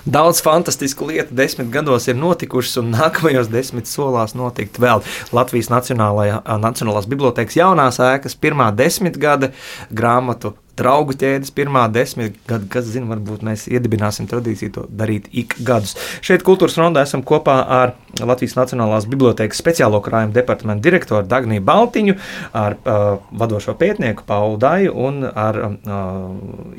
Daudz 0.07 0.39
fantastisku 0.45 1.11
lietu 1.11 1.35
desmit 1.35 1.75
gados 1.75 2.07
ir 2.07 2.15
notikušas, 2.15 2.79
un 2.85 2.95
nākamajos 2.95 3.51
desmit 3.51 3.91
solās 3.91 4.37
notikt 4.37 4.79
vēl. 4.79 5.03
Latvijas 5.35 5.73
Nacionālās 5.75 7.09
Bibliotēkas 7.11 7.57
jaunās 7.59 7.99
ēkas 7.99 8.39
pirmā 8.39 8.71
desmitgade 8.71 9.51
grāmatu 9.91 10.55
draugu 10.77 11.15
ķēdes 11.19 11.53
pirmā 11.55 11.85
desmit 11.93 12.37
gada, 12.49 12.67
kas 12.71 12.87
zina, 12.91 13.09
varbūt 13.13 13.45
mēs 13.45 13.67
iedibināsim 13.71 14.27
tradīciju 14.31 14.73
to 14.75 14.85
darīt 14.89 15.29
ik 15.31 15.57
gadus. 15.65 15.95
Šeit 16.25 16.45
kultūras 16.45 16.77
rondā 16.79 17.05
esam 17.05 17.23
kopā 17.25 17.57
ar 17.77 17.95
Latvijas 18.21 18.55
Nacionālās 18.55 19.07
bibliotēkas 19.11 19.59
speciālo 19.59 19.99
krājumu 20.03 20.35
departamentu 20.35 20.85
direktoru 20.87 21.27
Dagniju 21.27 21.63
Baltiņu, 21.65 22.15
ar 22.55 22.77
uh, 22.77 23.03
vadošo 23.35 23.75
pētnieku 23.79 24.23
Paulu 24.27 24.59
Daju 24.61 24.95
un 25.07 25.25
ar 25.27 25.59
uh, 25.65 25.75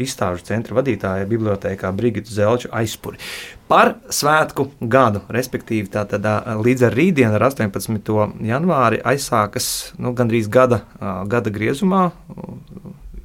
izstāžu 0.01 0.47
centra 0.49 0.79
vadītāju 0.79 1.29
bibliotēkā 1.33 1.93
Brigitu 1.97 2.33
Zelču 2.33 2.73
aizpuri. 2.73 3.21
Par 3.67 3.97
svētku 4.15 4.69
gadu, 4.81 5.25
respektīvi, 5.33 5.89
tātad, 5.91 6.23
līdz 6.63 6.87
ar 6.87 6.95
rītdienu, 6.95 7.35
ar 7.35 7.49
18. 7.49 8.13
janvāri, 8.47 9.01
aizsākas 9.03 9.71
nu, 9.99 10.15
gandrīz 10.15 10.47
gada, 10.53 10.85
gada 11.27 11.51
griezumā 11.51 12.05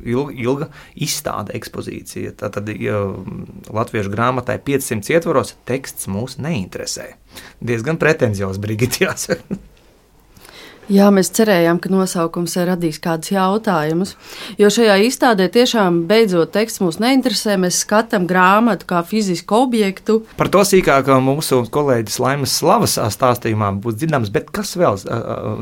ilga, 0.04 0.36
ilga 0.36 0.70
izstāde, 0.96 1.56
ekspozīcija. 1.58 2.36
Ja 2.82 3.02
latviešu 3.72 4.14
grāmatai 4.14 4.60
500 4.66 5.18
ietvaros 5.18 5.56
teksts 5.70 6.10
mūs 6.12 6.40
neinteresē. 6.42 7.14
Diezgan 7.64 8.00
pretenziozs 8.02 8.62
brigitjās. 8.62 9.30
Jā, 10.92 11.06
mēs 11.14 11.30
cerējām, 11.32 11.78
ka 11.80 11.88
nosaukums 11.94 12.58
radīs 12.68 12.98
kādus 13.00 13.32
jautājumus. 13.32 14.16
Jo 14.60 14.68
šajā 14.74 14.98
izstādē 15.06 15.46
tiešām 15.54 16.02
beidzot 16.10 16.52
teksts 16.52 16.82
mūs 16.84 16.98
neinteresē. 17.00 17.56
Mēs 17.62 17.84
skatām 17.86 18.26
grāmatu 18.28 18.90
kā 18.90 19.00
fizisku 19.08 19.62
objektu. 19.62 20.18
Par 20.42 20.50
to 20.52 20.66
sīkāk 20.68 21.08
mūsu 21.24 21.62
kolēģis 21.72 22.20
Laimas 22.24 22.58
Slavas 22.60 22.98
stāstījumā 23.16 23.72
būs 23.84 24.02
dzirdams, 24.02 24.34
bet 24.34 24.52
kas 24.52 24.74
vēl 24.80 25.00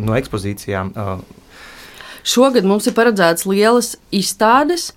no 0.02 0.18
ekspozīcijām? 0.18 0.96
Šogad 2.28 2.68
mums 2.68 2.90
ir 2.90 2.96
paredzētas 2.98 3.48
lielas 3.50 3.96
izstādes. 4.16 4.92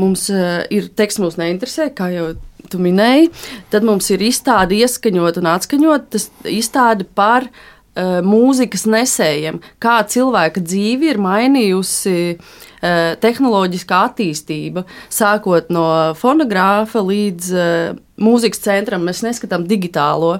Mums 0.00 0.28
uh, 0.32 0.62
ir 0.72 0.88
teksts, 0.96 1.20
mūs 1.22 1.36
neinteresē, 1.40 1.90
kā 1.96 2.10
jau 2.14 2.30
tu 2.70 2.80
minēji. 2.82 3.30
Tad 3.72 3.86
mums 3.86 4.08
ir 4.14 4.22
izstāde 4.24 4.78
ieskaņot 4.80 5.40
un 5.40 5.50
atskaņot. 5.50 6.08
Tas 6.14 6.28
izstāde 6.48 7.06
par 7.18 7.48
uh, 7.48 8.20
mūzikas 8.26 8.86
nesējiem, 8.90 9.60
kā 9.82 9.98
cilvēka 10.10 10.62
dzīve 10.64 11.10
ir 11.12 11.20
mainījusi 11.22 12.16
uh, 12.36 13.16
tehnoloģiskā 13.22 14.04
attīstība. 14.10 14.86
Sākot 15.12 15.72
no 15.74 15.88
fonogrāfa 16.20 17.02
līdz 17.04 17.50
uh, 17.56 17.98
mūzikas 18.20 18.64
centram, 18.66 19.04
mēs 19.08 19.24
neskatām 19.26 19.66
digitālo. 19.70 20.38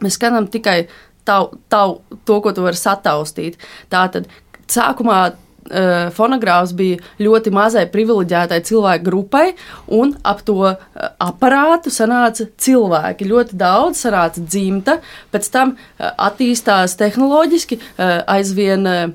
Mēs 0.00 0.16
skatām 0.16 0.48
tikai 0.48 0.84
tav, 1.28 1.52
tav, 1.68 1.98
to, 2.24 2.40
ko 2.40 2.54
tu 2.56 2.64
vari 2.64 2.78
sataustīt. 2.78 3.60
Tātad 3.92 4.30
sākumā 4.70 5.20
uh, 5.68 6.10
fonogrāfs 6.14 6.74
bija 6.76 7.00
ļoti 7.22 7.52
mazai 7.54 7.86
privileģētai 7.92 8.60
cilvēku 8.66 9.06
grupai, 9.06 9.44
un 9.92 10.14
ap 10.26 10.42
to 10.46 10.58
uh, 10.68 10.76
aparātu 11.22 11.92
sanāca 11.94 12.48
cilvēki. 12.60 13.28
Ļoti 13.30 13.58
daudz 13.60 14.04
sanāca 14.06 14.42
dzimta, 14.44 14.98
pēc 15.34 15.50
tam 15.54 15.74
uh, 15.76 16.12
attīstās 16.30 16.96
tehnoloģiski 17.00 17.80
uh, 17.80 18.20
aizvien 18.30 18.86
uh, 18.88 19.12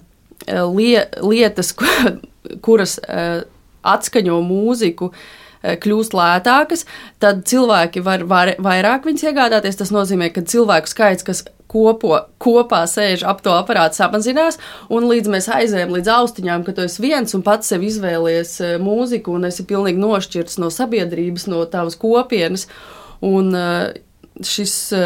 lie, 0.75 1.07
lietas, 1.23 1.73
kuras 2.65 2.99
uh, 3.01 3.41
atskaņo 3.85 4.39
mūziku. 4.45 5.11
Kļūst 5.65 6.13
lētākas, 6.13 6.83
tad 7.17 7.39
cilvēki 7.49 8.03
var, 8.05 8.21
var 8.29 8.51
vairāk 8.61 9.07
viņas 9.07 9.23
iegādāties. 9.31 9.79
Tas 9.79 9.89
nozīmē, 9.89 10.27
ka 10.29 10.43
cilvēku 10.45 10.91
skaits, 10.91 11.25
kas 11.25 11.41
kopo, 11.71 12.17
kopā 12.41 12.83
sēž 12.89 13.25
ap 13.27 13.41
to 13.45 13.53
aparātu, 13.55 13.99
samazinās. 13.99 14.59
Un 14.93 15.07
līdz 15.09 15.31
mēs 15.33 15.49
aizējām 15.51 15.93
līdz 15.95 16.11
austiņām, 16.15 16.65
ka 16.65 16.75
tu 16.75 16.85
esi 16.85 17.03
viens 17.03 17.37
un 17.37 17.45
pats 17.45 17.71
sev 17.71 17.85
izvēlies 17.85 18.57
e, 18.61 18.73
mūziku, 18.81 19.35
un 19.37 19.49
esi 19.49 19.65
pilnīgi 19.67 20.01
nošķirts 20.01 20.59
no 20.61 20.71
sabiedrības, 20.73 21.47
no 21.51 21.63
tavas 21.69 21.97
kopienas. 21.99 22.67
Un 23.25 23.51
e, 23.57 23.65
šis 24.45 24.75
e, 24.95 25.03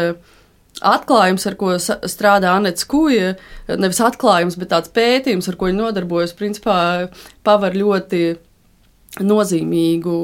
atklājums, 0.86 1.46
ar 1.48 1.56
ko 1.60 1.74
strādā 1.80 2.54
Anets 2.56 2.86
Kuja, 2.88 3.34
nevis 3.70 4.00
atklājums, 4.04 4.58
bet 4.60 4.72
tāds 4.72 4.92
pētījums, 4.94 5.50
ar 5.50 5.58
ko 5.60 5.70
viņa 5.70 5.84
nodarbojas, 5.84 6.36
principā 6.36 6.78
paver 7.46 7.76
ļoti 7.78 8.24
nozīmīgu 9.26 10.16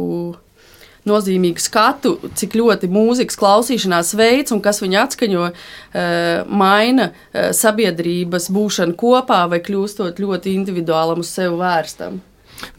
nozīmīgu 1.09 1.63
skatu, 1.63 2.17
cik 2.37 2.57
ļoti 2.59 2.91
mūzikas 2.93 3.39
klausīšanās 3.41 4.15
veids 4.19 4.55
un 4.55 4.63
kas 4.65 4.83
viņu 4.83 5.01
atskaņo, 5.05 5.51
eh, 5.51 6.45
maina 6.47 7.11
eh, 7.11 7.51
sabiedrības 7.57 8.51
būšanu 8.53 8.97
kopā 8.99 9.45
vai 9.51 9.61
kļūstot 9.65 10.23
ļoti 10.23 10.55
individuālam 10.55 11.23
uz 11.25 11.33
sevi 11.33 11.59
vērstam. 11.61 12.21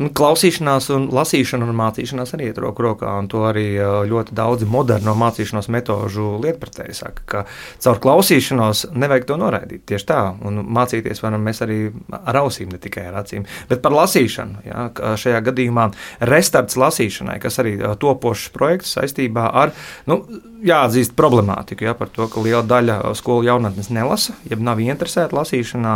Nu, 0.01 0.09
klausīšanās 0.13 0.89
un 0.95 1.07
lasīšana 1.13 1.67
un 1.67 1.77
mācīšanās 1.77 2.33
arī 2.35 2.49
iet 2.51 2.59
roku 2.61 2.85
rokā, 2.85 3.11
un 3.21 3.29
to 3.31 3.43
arī 3.49 3.67
ļoti 4.09 4.35
daudzi 4.37 4.67
moderno 4.69 5.13
mācīšanās 5.17 5.69
metožu 5.73 6.35
lietpratēji 6.43 6.97
saka, 6.97 7.25
ka 7.29 7.43
caur 7.83 8.01
klausīšanos 8.03 8.87
nevajag 8.97 9.27
to 9.29 9.37
noraidīt. 9.41 9.85
Tieši 9.89 10.09
tā, 10.09 10.21
un 10.47 10.61
mācīties 10.77 11.21
varam 11.23 11.45
mēs 11.45 11.63
arī 11.65 11.79
ar 12.17 12.41
ausīm, 12.43 12.71
ne 12.73 12.81
tikai 12.81 13.07
ar 13.11 13.21
acīm. 13.23 13.45
Bet 13.69 13.83
par 13.85 13.95
lasīšanu, 13.97 14.65
ja, 14.67 14.87
šajā 15.19 15.41
gadījumā 15.49 15.89
restarts 16.31 16.77
lasīšanai, 16.79 17.39
kas 17.43 17.61
arī 17.63 17.77
topošs 18.01 18.49
projekts 18.55 18.95
saistībā 18.97 19.49
ar, 19.61 19.73
nu, 20.09 20.21
jāatzīst 20.65 21.13
problemātiku, 21.17 21.85
ja, 21.87 21.93
par 21.97 22.09
to, 22.13 22.25
ka 22.31 22.41
liela 22.43 22.63
daļa 22.65 22.99
skolu 23.17 23.45
jaunatnes 23.47 23.91
nelasa, 23.93 24.35
jeb 24.49 24.61
nav 24.63 24.81
interesēta 24.81 25.37
lasīšanā, 25.37 25.95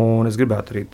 un 0.00 0.28
es 0.30 0.38
gribētu 0.40 0.74
arī 0.74 0.86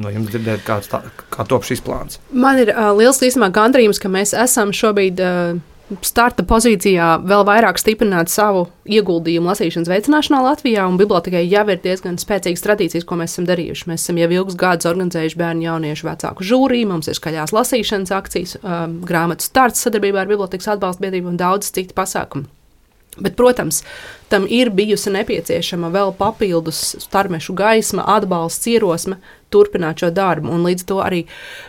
no 0.00 0.12
jums 0.12 0.32
dzirdēt, 0.32 0.64
kāds 0.66 0.90
tā, 0.92 1.02
kā 1.32 1.46
top 1.48 1.64
šis 1.70 1.82
plāns? 1.86 2.20
Man 2.30 2.60
ir 2.60 2.74
uh, 2.74 2.90
liels 2.98 3.22
īstenībā 3.22 3.52
gandrījums, 3.54 4.02
ka 4.02 4.12
mēs 4.12 4.36
esam 4.36 4.74
šobrīd. 4.76 5.24
Uh, 5.24 5.66
starta 6.06 6.44
pozīcijā 6.46 7.06
vēl 7.26 7.42
vairāk 7.46 7.78
stiprināt 7.80 8.30
savu 8.30 8.66
ieguldījumu 8.90 9.50
lasīšanas 9.50 9.90
veicināšanā 9.90 10.42
Latvijā. 10.44 10.84
Bibliotekai 11.00 11.42
jau 11.48 11.64
ir 11.72 11.80
diezgan 11.82 12.18
spēcīgas 12.20 12.64
tradīcijas, 12.66 13.06
ko 13.08 13.18
mēs 13.20 13.34
esam 13.34 13.48
darījuši. 13.48 13.88
Mēs 13.90 14.06
esam 14.06 14.20
jau 14.20 14.30
ilgus 14.36 14.58
gadus 14.60 14.90
organizējuši 14.90 15.40
bērnu 15.40 15.66
jauniešu 15.66 16.06
vecāku 16.06 16.46
žūriju, 16.46 16.92
mums 16.92 17.10
ir 17.10 17.18
skaļās 17.18 17.54
lasīšanas 17.56 18.14
akcijas, 18.20 18.56
um, 18.62 19.00
grāmatu 19.06 19.46
starts 19.46 19.82
sadarbībā 19.86 20.22
ar 20.22 20.30
Bibliotekas 20.30 20.70
atbalsta 20.76 21.06
biedrību 21.06 21.34
un 21.34 21.40
daudz 21.40 21.72
citu 21.74 21.96
pasākumu. 21.96 22.46
Bet, 23.20 23.36
protams, 23.36 23.82
tam 24.28 24.46
ir 24.48 24.70
bijusi 24.70 25.12
nepieciešama 25.12 25.90
vēl 25.92 26.14
papildus 26.18 26.94
starmešu 27.02 27.54
gaisma, 27.58 28.06
atbalsts, 28.16 28.68
ierosme 28.70 29.20
turpināt 29.50 30.00
šo 30.00 30.12
darbu. 30.14 30.52
Un 30.54 30.64
līdz 30.64 30.86
to 30.86 31.00
arī 31.02 31.24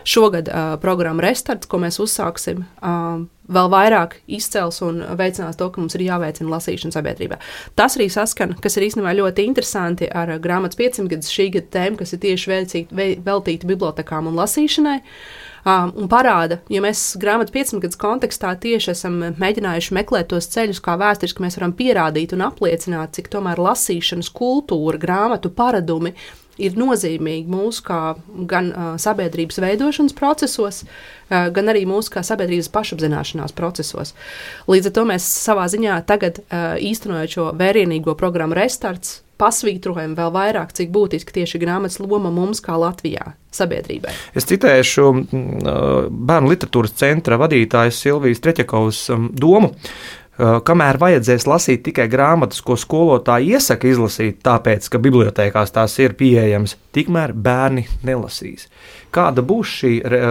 šogad 0.08 0.48
uh, 0.48 0.74
programma 0.82 1.24
Restarts, 1.24 1.68
ko 1.68 1.80
mēs 1.82 1.98
uzsāksim, 2.02 2.64
uh, 2.78 3.24
vēl 3.52 3.70
vairāk 3.72 4.20
izcels 4.30 4.78
un 4.86 5.02
veicinās 5.18 5.58
to, 5.58 5.68
ka 5.68 5.82
mums 5.82 5.98
ir 5.98 6.06
jāveicina 6.06 6.52
lasīšana 6.54 6.94
sabiedrībā. 6.94 7.40
Tas 7.76 7.98
arī 7.98 8.08
saskan, 8.12 8.54
kas 8.62 8.78
ir 8.78 8.86
īstenībā 8.88 9.16
ļoti 9.18 9.46
interesanti 9.48 10.08
ar 10.08 10.36
grāmatas 10.42 10.78
500 10.78 11.10
gadus 11.10 11.34
šī 11.34 11.50
gada 11.58 11.72
tēmu, 11.74 12.00
kas 12.00 12.14
ir 12.14 12.22
tieši 12.22 12.52
veltīta, 13.26 13.68
bibliotekām 13.68 14.30
un 14.30 14.38
lasīšanai. 14.38 15.00
Uh, 15.02 15.50
um, 15.64 15.92
un 16.04 16.10
parāda, 16.10 16.60
ja 16.72 16.82
mēs 16.84 17.12
grāmatu 17.22 17.54
15 17.54 17.82
gadus 17.84 18.00
kontekstā 18.00 18.52
tieši 18.62 18.92
esam 18.94 19.18
mēģinājuši 19.40 19.96
meklēt 19.98 20.30
tos 20.32 20.50
ceļus, 20.52 20.82
kā 20.84 20.98
vēsturiski 21.00 21.44
mēs 21.44 21.58
varam 21.60 21.74
pierādīt 21.78 22.36
un 22.36 22.46
apliecināt, 22.48 23.16
cik 23.18 23.32
tomēr 23.32 23.62
lasīšanas 23.62 24.32
kultūra, 24.36 25.00
grāmatu 25.02 25.52
paradumi 25.54 26.14
ir 26.60 26.76
nozīmīgi 26.76 27.48
mūsu 27.50 27.84
kā 27.86 28.00
gan 28.48 28.70
uh, 28.72 28.92
sabiedrības 29.00 29.60
veidošanas 29.62 30.14
procesos, 30.16 30.82
uh, 30.84 31.48
gan 31.54 31.72
arī 31.72 31.84
mūsu 31.88 32.12
kā 32.12 32.24
sabiedrības 32.26 32.70
pašapzināšanās 32.74 33.56
procesos. 33.56 34.14
Līdz 34.70 34.90
ar 34.90 34.96
to 34.98 35.06
mēs 35.08 35.28
savā 35.46 35.66
ziņā 35.72 35.98
tagad 36.08 36.42
uh, 36.42 36.74
īstenojot 36.76 37.36
šo 37.36 37.50
vērienīgo 37.58 38.16
programmu 38.20 38.58
Restarts, 38.58 39.20
pasvītrojam 39.42 40.16
vēl 40.18 40.32
vairāk, 40.34 40.72
cik 40.78 40.94
būtiski 40.94 41.40
tieši 41.40 41.60
grāmatas 41.62 42.00
loma 42.02 42.30
mums 42.32 42.62
kā 42.64 42.78
Latvijā 42.78 43.34
sabiedrībai. 43.52 44.14
Es 44.38 44.48
citēšu 44.48 45.10
bērnu 45.28 46.54
literatūras 46.54 46.96
centra 47.02 47.38
vadītājas 47.42 48.00
Silvijas 48.06 48.42
Treķakovas 48.44 49.04
domu. 49.36 49.74
Kamēr 50.42 50.96
vajadzēs 50.96 51.44
lasīt 51.44 51.82
tikai 51.84 52.06
grāmatas, 52.10 52.62
ko 52.64 52.72
skolotāji 52.80 53.52
iesaka 53.52 53.90
izlasīt, 53.90 54.38
tāpēc, 54.42 54.88
ka 54.88 55.00
bibliotekās 55.02 55.74
tās 55.76 55.98
ir 56.00 56.16
pieejamas, 56.16 56.78
tikmēr 56.96 57.34
bērni 57.36 57.84
nelasīs. 58.08 58.64
Kāda 59.12 59.44
būs 59.44 59.76
šī 59.82 59.92
re, 60.08 60.22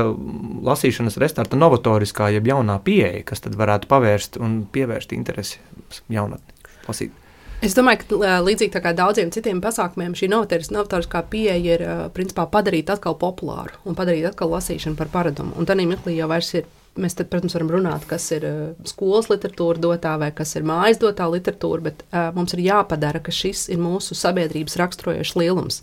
lasīšanas 0.65 1.19
restarta 1.21 1.59
novatoriskā, 1.61 2.31
jeb 2.33 2.49
jaunā 2.49 2.79
pieeja, 2.81 3.21
kas 3.29 3.45
tad 3.45 3.55
varētu 3.61 3.91
pavērst 3.93 4.41
un 4.41 4.63
pievērst 4.73 5.13
interesi 5.13 5.61
jaunatni 6.09 6.57
lasīt? 6.89 7.20
Es 7.61 7.75
domāju, 7.77 8.01
ka 8.09 8.37
līdzīgi 8.41 8.81
kā 8.81 8.91
daudziem 8.97 9.29
citiem 9.33 9.59
pasākumiem, 9.61 10.15
šī 10.17 10.31
novatoriskā 10.33 11.21
pieeja 11.29 11.75
ir 11.75 11.83
principā, 12.15 12.47
padarīt 12.49 12.89
atkal 12.89 13.13
populāru 13.21 13.77
un 13.85 13.97
padarīt 13.97 14.31
atkal 14.31 14.49
lasīšanu 14.55 14.97
par 14.97 15.11
paradumu. 15.13 15.53
Un 15.61 15.69
tādā 15.69 15.85
mirklī 15.85 16.17
jau 16.17 16.29
vairs 16.31 16.55
ir. 16.57 16.69
Mēs, 16.99 17.13
tad, 17.15 17.29
protams, 17.31 17.53
varam 17.55 17.69
runāt, 17.71 18.03
kas 18.03 18.25
ir 18.35 18.43
skolas 18.83 19.29
literatūra 19.31 19.79
dotā 19.79 20.17
vai 20.19 20.27
kas 20.35 20.49
ir 20.59 20.65
mājas 20.67 20.97
dotā 20.99 21.23
literatūra, 21.31 21.85
bet 21.85 22.01
uh, 22.09 22.33
mums 22.35 22.51
ir 22.51 22.65
jāpadara, 22.65 23.21
ka 23.23 23.31
šis 23.31 23.69
ir 23.71 23.79
mūsu 23.79 24.17
sabiedrības 24.19 24.75
raksturojošs 24.81 25.37
lielums. 25.39 25.79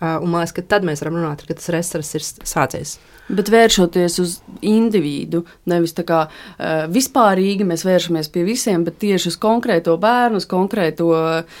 Un 0.00 0.30
man 0.32 0.40
liekas, 0.40 0.54
ka 0.56 0.62
tad 0.64 0.84
mēs 0.88 1.02
varam 1.04 1.18
runāt, 1.18 1.44
ka 1.44 1.52
tas 1.52 1.68
restorāns 1.74 2.14
ir 2.16 2.24
sācies. 2.24 2.96
Bet 3.30 3.50
vēršoties 3.52 4.16
uz 4.22 4.32
individu, 4.66 5.44
nevis 5.70 5.92
tā 5.94 6.02
kā 6.08 6.22
uh, 6.26 6.86
vispārīgi 6.90 7.66
mēs 7.68 7.84
vēršamies 7.86 8.30
pie 8.32 8.42
visiem, 8.48 8.82
bet 8.86 8.96
tieši 9.02 9.30
uz 9.30 9.36
konkrēto 9.38 9.94
bērnu, 10.00 10.40
uz 10.40 10.48
konkrēto 10.50 11.10
uh, 11.14 11.60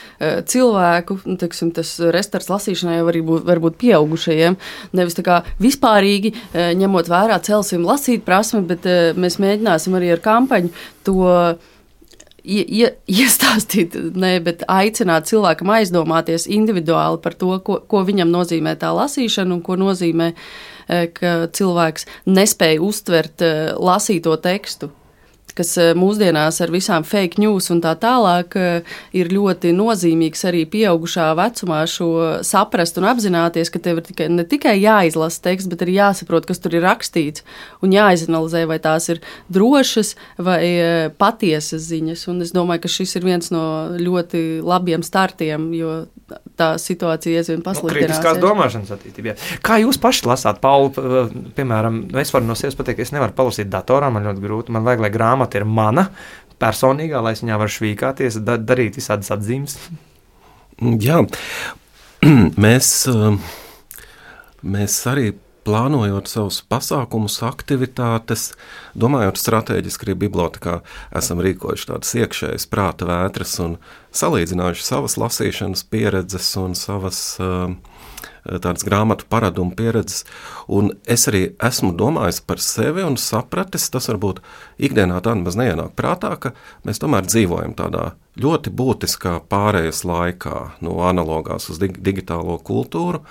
cilvēku, 0.50 1.20
nu, 1.28 1.36
teiksim, 1.38 1.70
tas 1.76 1.92
restorāns 2.16 2.50
lasīšanai 2.50 2.96
jau 2.98 3.06
var 3.10 3.20
būt, 3.28 3.46
var 3.52 3.62
būt 3.62 3.78
pieaugušajiem. 3.84 4.56
Nevis 4.98 5.18
tā 5.20 5.26
kā 5.26 5.42
vispārīgi 5.62 6.32
uh, 6.34 6.72
ņemot 6.80 7.12
vērā 7.12 7.38
celsim 7.46 7.84
lasīt 7.86 8.24
prasmi, 8.26 8.64
bet 8.66 8.88
uh, 8.88 9.12
mēs 9.20 9.38
mēģināsim 9.42 10.00
arī 10.00 10.14
ar 10.16 10.24
kampaņu 10.24 10.72
to 11.06 11.28
iestāstīt, 12.50 13.96
ne, 14.18 14.34
bet 14.44 14.64
aicināt 14.70 15.30
cilvēkam 15.30 15.72
aizdomāties 15.76 16.48
individuāli 16.50 17.20
par 17.22 17.36
to, 17.38 17.54
ko, 17.64 17.80
ko 17.86 18.04
viņam 18.08 18.32
nozīmē 18.32 18.76
tā 18.80 18.92
lasīšana 18.96 19.56
un 19.56 19.62
ko 19.66 19.78
nozīmē, 19.80 20.32
e, 20.32 21.02
ka 21.14 21.34
cilvēks 21.56 22.08
nespēja 22.30 22.82
uztvert 22.86 23.46
e, 23.46 23.52
lasīto 23.78 24.36
tekstu 24.42 24.90
kas 25.56 25.72
eh, 25.80 25.92
mūsdienās 25.98 26.60
ar 26.64 26.72
visām 26.72 27.04
fake 27.06 27.40
news 27.42 27.70
un 27.72 27.82
tā 27.84 27.94
tālāk 28.00 28.56
eh, 28.58 28.92
ir 29.16 29.30
ļoti 29.32 29.72
nozīmīgs 29.76 30.44
arī 30.48 30.64
pieaugušā 30.70 31.30
vecumā 31.38 31.82
šo 31.90 32.10
saprast 32.46 33.00
un 33.00 33.08
apzināties, 33.10 33.72
ka 33.72 33.82
tev 33.82 34.00
ir 34.00 34.08
tikai, 34.10 34.28
ne 34.32 34.46
tikai 34.48 34.76
jāizlasa 34.80 35.42
teksts, 35.48 35.70
bet 35.70 35.84
arī 35.86 35.98
jāsaprot, 35.98 36.48
kas 36.48 36.62
tur 36.62 36.76
ir 36.78 36.86
rakstīts 36.86 37.44
un 37.84 37.94
jāizanalizē, 37.96 38.66
vai 38.70 38.80
tās 38.82 39.10
ir 39.12 39.22
drošas 39.52 40.14
vai 40.38 40.62
eh, 40.70 41.10
patiesas 41.18 41.88
ziņas. 41.90 42.26
Un 42.32 42.44
es 42.46 42.54
domāju, 42.56 42.84
ka 42.86 42.94
šis 42.98 43.16
ir 43.18 43.28
viens 43.28 43.52
no 43.54 43.64
ļoti 43.98 44.62
labiem 44.66 45.04
startiem, 45.06 45.70
jo 45.76 46.00
tā 46.58 46.74
situācija 46.80 47.40
aizvien 47.40 47.62
pasliktinās. 47.64 47.96
Nu, 47.96 48.06
kritiskās 48.06 48.40
domāšanas 48.42 48.92
attīstībā. 48.94 49.34
Kā 49.64 49.80
jūs 49.82 49.98
paši 50.00 50.26
lasāt, 50.28 50.60
Pauli, 50.62 50.92
piemēram, 51.56 52.02
nu, 52.10 52.20
es 52.20 52.32
varu 52.34 52.46
no 52.48 52.56
sevis 52.58 52.76
pateikt, 52.78 53.02
es 53.04 53.12
nevaru 53.14 53.34
palasīt 53.36 53.70
datorā, 53.72 54.10
man 54.12 54.28
ļoti 54.28 54.44
grūti, 54.44 54.74
man 54.74 54.84
vajag, 54.86 55.00
lai 55.04 55.10
grāmata 55.14 55.39
grāmata 55.40 55.60
ir 55.60 55.64
mana 55.64 56.10
personīgā, 56.60 57.20
lai 57.22 57.32
es 57.32 57.42
viņā 57.42 57.58
varu 57.58 57.72
švīkāties, 57.72 58.40
da, 58.44 58.58
darīt 58.58 58.98
visādas 58.98 59.30
atzīmes. 59.32 59.78
Jā, 61.06 61.24
mēs, 62.64 63.06
um, 63.08 63.40
mēs 64.62 65.06
arī 65.08 65.32
plānojot 65.64 66.28
savus 66.28 66.62
pasākumus, 66.68 67.42
aktivitātes, 67.44 68.54
domājot 68.96 69.36
strateģiski, 69.36 70.08
arī 70.08 70.16
bibliotekā 70.26 70.80
esam 71.16 71.40
rīkojuši 71.44 71.88
tādas 71.88 72.14
iekšējas 72.16 72.66
prāta 72.72 73.08
vētras 73.08 73.58
un 73.60 73.76
salīdzinājuši 74.16 74.84
savas 74.84 75.18
lasīšanas 75.20 75.84
pieredzes 75.92 76.48
un 76.60 76.76
savas 76.76 77.20
uh, 77.40 77.76
tādas 78.44 78.84
grāmatu 78.86 79.26
paradumu 79.30 79.74
pieredzes. 79.76 80.24
Un 80.68 80.92
es 81.04 81.26
arī 81.30 81.50
esmu 81.62 81.92
domājis 81.98 82.40
par 82.46 82.62
sevi 82.64 83.04
un 83.06 83.18
sapratis, 83.20 83.90
tas 83.92 84.10
varbūt 84.10 84.42
ikdienā 84.80 85.20
tā 85.24 85.36
nemaz 85.36 85.58
neienāk 85.60 85.94
prātā, 85.98 86.34
ka 86.40 86.54
mēs 86.88 87.02
tomēr 87.02 87.28
dzīvojam 87.28 87.76
tādā 87.78 88.12
ļoti 88.40 88.72
būtiskā 88.74 89.40
pārējas 89.50 90.04
laikā 90.08 90.58
no 90.84 91.00
analogās 91.08 91.70
uz 91.72 91.80
dig 91.82 91.98
digitālo 92.00 92.58
kultūru. 92.62 93.24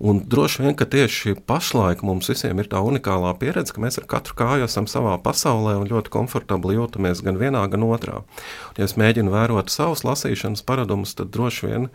Un 0.00 0.22
droši 0.24 0.62
vien, 0.62 0.72
ka 0.72 0.86
tieši 0.88 1.34
pašlaik 1.44 2.00
mums 2.00 2.30
visiem 2.32 2.56
ir 2.62 2.70
tā 2.72 2.80
unikālā 2.80 3.34
pieredze, 3.36 3.74
ka 3.76 3.82
mēs 3.84 4.00
ar 4.00 4.06
katru 4.08 4.32
kāju 4.38 4.64
esam 4.64 4.86
savā 4.88 5.18
pasaulē 5.20 5.74
un 5.76 5.90
ļoti 5.90 6.12
komfortabli 6.14 6.78
jūtamies 6.78 7.20
gan 7.26 7.36
vienā, 7.36 7.66
gan 7.68 7.84
otrā. 7.84 8.22
Un, 8.22 8.78
ja 8.80 8.88
es 8.88 8.96
mēģinu 8.96 9.34
vērot 9.34 9.68
savus 9.68 10.00
lasīšanas 10.08 10.64
paradumus, 10.64 11.12
tad 11.18 11.34
droši 11.36 11.68
vien, 11.68 11.86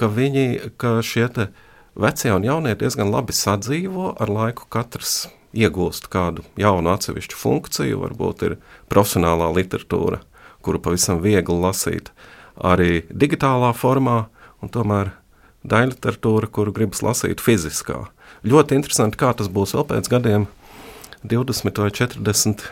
ka 0.00 0.08
viņi, 0.08 0.46
ka 0.80 0.94
šie 1.04 1.26
te 1.28 1.50
vecie 1.94 2.32
un 2.34 2.44
jaunie 2.46 2.74
diezgan 2.78 3.10
labi 3.12 3.34
sadzīvo, 3.36 4.14
ar 4.20 4.32
laiku 4.32 4.68
katrs 4.72 5.28
iegūst 5.52 6.08
kādu 6.12 6.44
jaunu 6.60 6.92
atsevišķu 6.94 7.38
funkciju, 7.38 8.00
varbūt 8.04 8.44
ir 8.48 8.58
profesionālā 8.92 9.50
literatūra, 9.56 10.22
kuru 10.64 10.80
pavisam 10.80 11.20
viegli 11.24 11.58
lasīt 11.60 12.12
arī 12.56 13.02
digitālā 13.10 13.72
formā, 13.76 14.26
un 14.62 14.72
tomēr 14.72 15.12
daļliteratūra, 15.68 16.48
kuru 16.50 16.74
gribas 16.74 17.02
lasīt 17.04 17.42
fiziskā. 17.42 18.06
Ļoti 18.46 18.78
interesanti, 18.78 19.18
kā 19.20 19.32
tas 19.36 19.50
būs 19.52 19.74
vēl 19.76 19.86
pēc 19.92 20.10
gadiem, 20.10 20.48
20 21.22 21.78
vai 21.78 21.90
40 21.94 22.64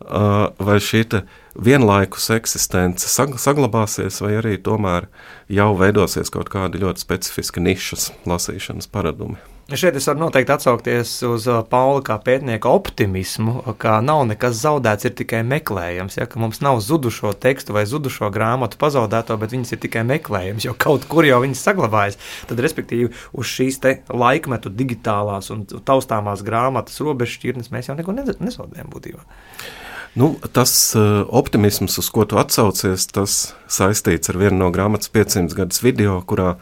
vai 0.00 0.78
šī 0.80 1.04
vienlaikus 1.60 2.30
eksistence 2.32 3.08
saglabāsies, 3.10 4.20
vai 4.24 4.36
arī 4.40 4.56
tomēr 4.62 5.08
jau 5.50 5.70
veidosies 5.78 6.32
kaut 6.32 6.50
kādi 6.52 6.82
ļoti 6.82 7.04
specifiski 7.04 7.62
nišas 7.64 8.10
lasīšanas 8.28 8.90
paradumi. 8.90 9.40
Šeit 9.70 9.94
es 9.94 10.08
varu 10.08 10.24
noteikti 10.24 10.50
atsaukties 10.50 11.10
uz 11.28 11.44
Paula 11.70 12.00
kā 12.02 12.16
pētnieka 12.18 12.66
optimismu, 12.66 13.60
ka 13.78 14.00
nav 14.02 14.24
nekas 14.26 14.56
zaudēts, 14.64 15.06
ir 15.06 15.12
tikai 15.20 15.44
meklējams. 15.46 16.16
Ja, 16.18 16.26
mums 16.42 16.58
nav 16.64 16.80
zudušo 16.82 17.30
tekstu 17.38 17.76
vai 17.76 17.84
zudušo 17.86 18.32
grāmatu 18.34 18.80
pazaudēto, 18.80 19.36
bet 19.38 19.54
viņas 19.54 19.76
ir 19.76 19.80
tikai 19.84 20.02
meklējams, 20.08 20.66
jo 20.66 20.74
kaut 20.74 21.06
kur 21.10 21.28
jau 21.28 21.38
viņas 21.44 21.62
saglabājas. 21.68 22.18
Tad, 22.50 22.64
respektīvi, 22.66 23.12
uz 23.30 23.52
šīs 23.52 23.78
laikmetu 24.10 24.74
digitālās 24.74 25.52
un 25.54 25.62
taustāmās 25.86 26.42
grāmatas 26.42 26.98
robežšķirnes 27.06 27.70
mēs 27.70 27.92
jau 27.92 27.98
neko 28.00 28.16
nezaudējam 28.18 28.90
būtībā. 28.90 29.22
Nu, 30.14 30.34
tas 30.52 30.94
uh, 30.98 31.22
optimisms, 31.28 31.98
uz 31.98 32.08
ko 32.10 32.24
tu 32.26 32.38
atsaucies, 32.40 33.06
tas 33.14 33.34
saistīts 33.70 34.32
ar 34.32 34.40
vienu 34.40 34.58
no 34.64 34.70
grāmatas 34.74 35.12
500 35.14 35.54
gadus 35.54 35.84
video, 35.84 36.16
kurā 36.26 36.56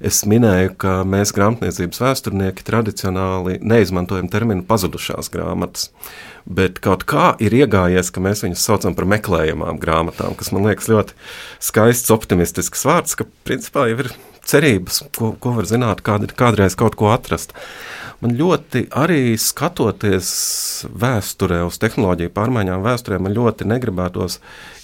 es 0.00 0.22
minēju, 0.28 0.72
ka 0.80 0.94
mēs, 1.08 1.34
grāmatniecības 1.36 2.00
vēsturnieki, 2.00 2.64
tradicionāli 2.64 3.58
neizmantojam 3.60 4.30
terminu 4.32 4.64
pazudušās 4.68 5.28
grāmatas. 5.32 5.90
Bet 6.48 6.80
kaut 6.84 7.04
kā 7.08 7.34
ir 7.42 7.56
iegājies, 7.58 8.12
ka 8.12 8.22
mēs 8.24 8.44
viņus 8.46 8.64
saucam 8.64 8.96
par 8.96 9.08
meklējamām 9.12 9.80
grāmatām, 9.82 10.36
kas 10.38 10.52
man 10.56 10.64
liekas 10.68 10.88
ļoti 10.92 11.16
skaists, 11.68 12.12
optimistisks 12.16 12.88
vārds, 12.88 13.16
ka 13.18 13.28
principā 13.44 13.90
jau 13.90 14.06
ir 14.06 14.12
cerības, 14.46 15.02
ko, 15.18 15.34
ko 15.42 15.56
var 15.58 15.68
zināt, 15.68 16.00
kād, 16.06 16.30
kādreiz 16.38 16.78
kaut 16.78 16.96
ko 16.96 17.10
atrast. 17.12 17.52
Man 18.24 18.32
ļoti 18.38 18.86
arī 18.96 19.36
skatoties 19.40 20.28
vēsturē, 20.88 21.60
uz 21.68 21.76
tehnoloģiju 21.82 22.32
pārmaiņām, 22.36 22.84
vēsturē, 22.86 23.18
man 23.20 23.36
ļoti 23.36 23.68
negribētos 23.68 24.38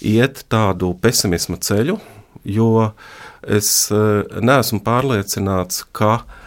iet 0.05 0.43
tādu 0.53 0.91
pesimisma 1.01 1.57
ceļu, 1.57 1.97
jo 2.45 2.69
es 3.41 3.71
eh, 3.89 4.37
neesmu 4.37 4.83
pārliecināts, 4.85 5.81
ka 5.97 6.13
uh, 6.21 6.39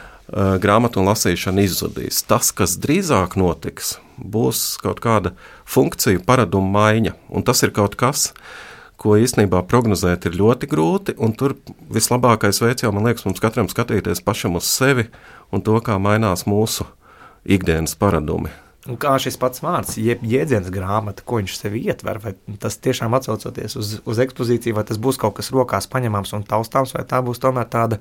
grāmatu 0.63 1.01
un 1.01 1.11
lasīšana 1.11 1.65
izzudīs. 1.67 2.23
Tas, 2.27 2.51
kas 2.55 2.77
drīzāk 2.83 3.37
notiks, 3.39 3.97
būs 4.19 4.77
kaut 4.83 5.01
kāda 5.05 5.35
funkciju 5.69 6.25
paraduma 6.27 6.81
maiņa, 6.81 7.15
un 7.31 7.47
tas 7.47 7.63
ir 7.63 7.75
kaut 7.77 7.95
kas, 7.99 8.33
ko 8.97 9.19
īstenībā 9.21 9.63
prognozēt 9.69 10.27
ir 10.27 10.39
ļoti 10.39 10.69
grūti. 10.71 11.17
Tur 11.39 11.57
vislabākais 11.93 12.63
veids 12.63 12.87
jau, 12.87 12.93
man 12.97 13.07
liekas, 13.07 13.27
mums 13.29 13.43
katram 13.43 13.69
skatīties 13.71 14.25
pašam 14.25 14.57
uz 14.59 14.69
sevi 14.71 15.11
un 15.53 15.65
to, 15.67 15.79
kā 15.85 15.99
mainās 16.03 16.47
mūsu 16.49 16.87
ikdienas 17.47 17.97
paradumi. 17.99 18.53
Un 18.87 18.99
kā 19.03 19.17
šis 19.19 19.35
pats 19.41 19.63
vārds, 19.65 19.97
jeb 19.99 20.23
jēdziens 20.27 20.71
grāmata, 20.71 21.25
ko 21.27 21.41
viņš 21.41 21.57
sev 21.59 21.75
ietver, 21.79 22.21
vai 22.23 22.35
tas 22.63 22.79
tiešām 22.79 23.17
atsaucoties 23.19 23.75
uz, 23.81 23.97
uz 24.07 24.21
ekspozīciju, 24.23 24.77
vai 24.79 24.87
tas 24.87 25.01
būs 25.03 25.19
kaut 25.19 25.35
kas 25.41 25.51
rokās 25.55 25.91
paņemams 25.91 26.37
un 26.39 26.47
taustāms, 26.47 26.95
vai 26.95 27.03
tā 27.09 27.19
būs 27.27 27.43
tomēr 27.43 27.67
tāda 27.73 27.99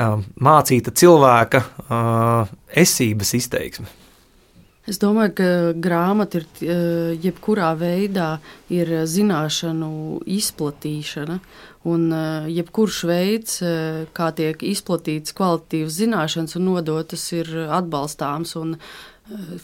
um, 0.00 0.24
mācīta 0.48 0.94
cilvēka 0.96 1.60
uh, 1.60 2.52
esības 2.72 3.34
izteiksme. 3.36 3.88
Es 4.88 4.96
domāju, 4.96 5.34
ka 5.36 5.48
grāmata 5.76 6.40
ir 6.40 6.46
uh, 6.48 7.10
jebkurā 7.20 7.74
veidā 7.76 8.38
ir 8.72 9.02
zināšanu 9.04 10.22
izplatīšana. 10.38 11.36
Un 11.88 12.08
uh, 12.12 12.48
jebkurš 12.52 13.02
veids, 13.08 13.60
uh, 13.64 14.02
kā 14.16 14.32
tiek 14.36 14.64
izplatīts 14.66 15.36
kvalitatīvas 15.38 16.00
zināšanas 16.02 16.58
un 16.58 16.68
nodotas, 16.72 17.28
ir 17.36 17.54
atbalstāms. 17.66 18.56
Uh, 18.58 18.98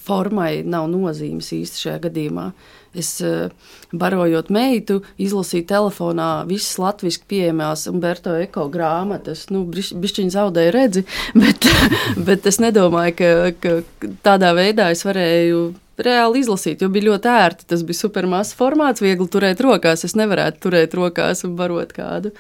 formai 0.05 0.63
nav 0.67 0.89
nozīmes 0.93 1.51
īsti 1.57 1.85
šajā 1.87 2.01
gadījumā. 2.09 2.49
Es 2.95 3.17
barojot 3.91 4.51
meitu, 4.55 5.01
izlasīju 5.19 5.67
telefonā 5.71 6.29
visas 6.47 6.77
latviešu 6.79 7.25
pieejamās 7.31 7.89
Umberto 7.91 8.37
Eko 8.39 8.69
grāmatas. 8.73 9.49
Nu, 9.51 9.65
Bišķiņi 9.67 10.35
zaudēju 10.35 10.75
redzi, 10.77 11.05
bet, 11.43 11.71
bet 12.29 12.47
es 12.51 12.61
nedomāju, 12.63 13.17
ka, 13.19 13.33
ka 13.59 14.13
tādā 14.27 14.53
veidā 14.57 14.93
es 14.95 15.03
varēju 15.07 15.65
reāli 16.01 16.43
izlasīt, 16.43 16.83
jo 16.83 16.91
bija 16.93 17.11
ļoti 17.11 17.31
ērti. 17.31 17.69
Tas 17.71 17.85
bija 17.87 18.01
supermazs 18.03 18.57
formāts, 18.59 19.05
viegli 19.05 19.29
turēt 19.31 19.63
rokās. 19.65 20.05
Es 20.07 20.17
nevarētu 20.19 20.67
turēt 20.67 20.97
rokās 20.99 21.45
un 21.47 21.55
barot 21.59 21.95
kādu. 21.97 22.35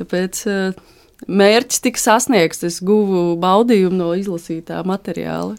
Tāpēc 0.00 0.42
uh, 0.50 0.84
mērķis 1.28 1.86
tika 1.86 2.02
sasniegts. 2.02 2.66
Es 2.66 2.82
guvu 2.84 3.32
baudījumu 3.42 3.96
no 4.00 4.12
izlasītā 4.18 4.82
materiāla. 4.86 5.56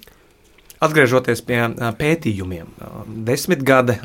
Atgriežoties 0.78 1.42
pie 1.42 1.58
pētījumiem, 1.98 2.68
desmit 3.26 3.64
gadi, 3.66 3.96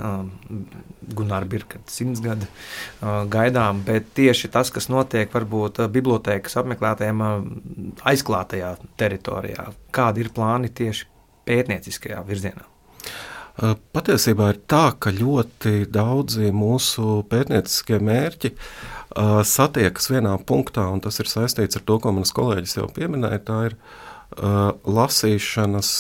Gunārs 1.13 1.51
Birka, 1.53 1.83
simts 1.93 2.23
gadi 2.25 2.49
gaidām, 3.29 3.83
bet 3.85 4.09
tieši 4.17 4.49
tas, 4.55 4.73
kas 4.73 4.89
notiek 4.89 5.29
varbūt 5.37 5.83
bibliotēkas 5.93 6.57
apmeklētājiem 6.63 7.23
aizklātajā 8.09 8.73
teritorijā, 8.97 9.69
kādi 9.93 10.25
ir 10.25 10.33
plāni 10.33 10.73
tieši 10.73 11.11
pētnieciskajā 11.45 12.25
virzienā? 12.25 12.72
Patiesībā 13.61 14.49
ir 14.55 14.61
tā, 14.71 14.87
ka 14.97 15.13
ļoti 15.13 15.85
daudzi 15.93 16.49
mūsu 16.57 17.21
pētnieciskie 17.29 17.99
mērķi 18.01 18.55
satiekas 19.45 20.09
vienā 20.09 20.33
punktā, 20.49 20.87
un 20.89 21.03
tas 21.05 21.21
ir 21.21 21.29
saistīts 21.29 21.77
ar 21.77 21.85
to, 21.85 21.99
ko 22.01 22.15
manas 22.17 22.33
kolēģis 22.33 22.79
jau 22.79 22.89
pieminēja. 22.97 23.43
Tā 23.45 23.59
ir 23.69 23.77
lasīšanas, 24.89 25.93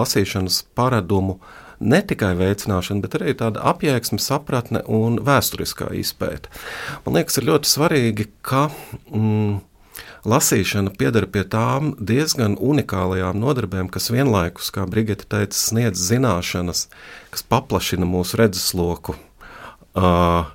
lasīšanas 0.00 0.62
paradumu 0.78 1.40
ne 1.76 2.00
tikai 2.08 2.32
veicināšana, 2.38 3.04
bet 3.04 3.18
arī 3.18 3.36
tāda 3.36 3.60
apjēgsme, 3.68 4.16
sapratne 4.22 4.80
un 4.88 5.20
vēsturiskā 5.26 5.90
izpēte. 6.00 6.48
Man 7.04 7.20
liekas, 7.20 7.36
ir 7.36 7.50
ļoti 7.50 7.68
svarīgi, 7.68 8.30
ka. 8.40 8.70
Mm, 9.12 9.60
lasīšana 10.28 10.92
pieder 10.98 11.26
pie 11.30 11.44
tām 11.48 11.94
diezgan 11.98 12.56
unikālajām 12.60 13.38
nodarbēm, 13.40 13.88
kas 13.92 14.10
vienlaikus, 14.12 14.70
kā 14.74 14.86
Brigita 14.90 15.26
teica, 15.36 15.56
sniedz 15.56 16.02
zināšanas, 16.10 16.86
kas 17.34 17.46
paplašina 17.46 18.08
mūsu 18.08 18.40
redzesloku, 18.42 19.16
uh, 19.96 20.52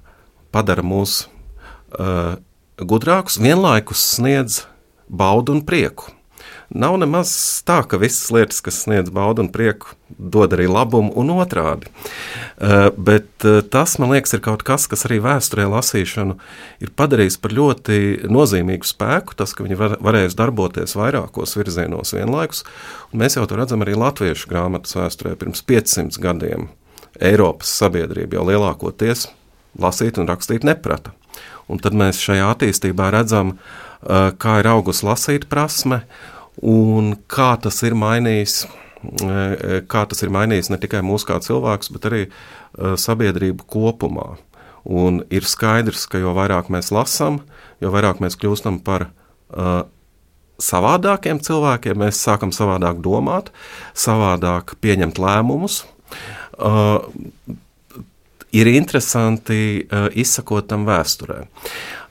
padara 0.53 0.85
mūs 0.85 1.25
uh, 1.25 2.37
gudrākus, 2.77 3.39
vienlaikus 3.41 4.03
sniedz 4.15 4.63
baudu 5.09 5.57
un 5.57 5.65
prieku. 5.65 6.13
Nav 6.71 6.93
nemaz 7.01 7.31
tā, 7.67 7.81
ka 7.83 7.97
visas 7.99 8.29
lietas, 8.31 8.61
kas 8.63 8.77
sniedz 8.85 9.11
baudu 9.11 9.43
un 9.43 9.49
prieku, 9.51 9.91
dod 10.07 10.53
arī 10.55 10.69
labumu 10.71 11.11
un 11.19 11.33
otrādi. 11.33 11.89
Uh, 11.91 12.87
bet 12.95 13.43
uh, 13.43 13.59
tas, 13.59 13.97
man 13.99 14.13
liekas, 14.13 14.37
ir 14.37 14.43
kaut 14.45 14.63
kas, 14.67 14.85
kas 14.87 15.03
arī 15.09 15.17
vēsturē 15.23 15.65
lasīšanu 15.67 16.37
ir 16.79 16.93
padarījis 16.95 17.37
par 17.43 17.55
ļoti 17.57 17.99
nozīmīgu 18.31 18.87
spēku. 18.87 19.35
Tas, 19.35 19.51
ka 19.51 19.67
viņi 19.67 19.79
var, 19.81 19.97
varēs 19.99 20.37
darboties 20.39 20.95
vairākos 20.95 21.57
virzienos 21.59 22.15
vienlaikus. 22.15 22.63
Un 23.11 23.25
mēs 23.25 23.35
jau 23.35 23.43
to 23.51 23.59
redzam 23.59 23.83
arī 23.83 23.99
latviešu 23.99 24.47
grāmatas 24.51 24.95
vēsturē 24.95 25.35
pirms 25.43 25.67
500 25.67 26.23
gadiem. 26.23 26.69
Eiropas 27.19 27.75
sabiedrība 27.83 28.39
jau 28.39 28.47
lielākoties 28.47 29.27
lasīt 29.75 30.23
un 30.23 30.31
rakstīt 30.31 30.63
neprata. 30.63 31.11
Un 31.67 31.83
tad 31.83 31.95
mēs 31.99 32.23
šajā 32.23 32.47
attīstībā 32.55 33.11
redzam, 33.11 33.57
uh, 33.57 34.29
kā 34.39 34.61
ir 34.63 34.71
augusi 34.71 35.11
lasīt 35.11 35.51
prasme 35.51 36.05
un 36.59 37.15
kā 37.31 37.53
tas 37.61 37.81
ir 37.87 37.97
mainījis. 37.97 38.63
Uh, 39.01 39.81
kā 39.89 40.03
tas 40.05 40.19
ir 40.21 40.29
mainījis 40.29 40.69
ne 40.69 40.77
tikai 40.77 40.99
mūsu 41.01 41.25
kā 41.31 41.39
cilvēkus, 41.41 41.89
bet 41.95 42.03
arī 42.05 42.19
uh, 42.27 42.93
sabiedrību 43.01 43.65
kopumā. 43.65 44.35
Un 44.85 45.23
ir 45.33 45.45
skaidrs, 45.49 46.07
ka 46.09 46.21
jo 46.21 46.35
vairāk 46.37 46.69
mēs 46.73 46.91
lasām, 46.93 47.39
jo 47.81 47.89
vairāk 47.93 48.21
mēs 48.21 48.37
kļūstam 48.37 48.77
par 48.85 49.07
uh, 49.09 49.83
savādākiem 50.61 51.41
cilvēkiem, 51.41 51.97
mēs 52.03 52.21
sākam 52.21 52.53
savādāk 52.53 53.01
domāt, 53.01 53.49
savādāk 53.97 54.75
pieņemt 54.81 55.21
lēmumus. 55.21 55.81
Uh, 56.61 57.01
ir 58.51 58.67
interesanti 58.67 59.61
uh, 59.83 60.09
izsakot 60.11 60.67
tam 60.71 60.85
vēsturē. 60.87 61.45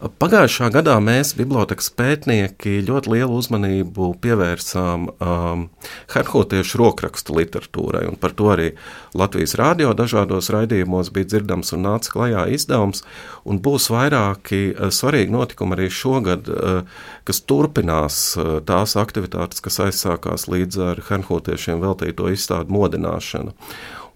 Pagājušā 0.00 0.70
gadā 0.72 0.94
mēs, 1.04 1.34
bibliotekas 1.36 1.90
pētnieki, 1.92 2.78
ļoti 2.88 3.10
lielu 3.12 3.34
uzmanību 3.36 4.06
pievērsām 4.24 5.02
um, 5.10 5.66
herhotiešu 6.14 6.80
rokrakstu 6.80 7.36
literatūrai, 7.36 8.06
un 8.08 8.16
par 8.16 8.32
to 8.38 8.48
arī 8.54 8.70
Latvijas 9.12 9.52
rādio 9.60 9.92
dažādos 9.92 10.48
raidījumos 10.54 11.12
bija 11.12 11.28
dzirdams 11.34 11.74
un 11.76 11.84
nāca 11.84 12.14
klajā 12.16 12.46
izdevums, 12.56 13.04
un 13.44 13.60
būs 13.60 13.90
vairāki 13.92 14.62
uh, 14.70 14.88
svarīgi 14.88 15.36
notikumi 15.36 15.76
arī 15.76 15.92
šogad, 15.92 16.48
uh, 16.48 17.06
kas 17.28 17.44
turpinās 17.44 18.22
uh, 18.40 18.56
tās 18.64 18.96
aktivitātes, 18.96 19.60
kas 19.60 19.82
aizsākās 19.84 20.48
līdz 20.48 20.84
ar 20.94 21.04
herhotiešiem 21.10 21.84
veltīto 21.84 22.32
izstādu 22.32 22.72
modināšanu. 22.72 23.52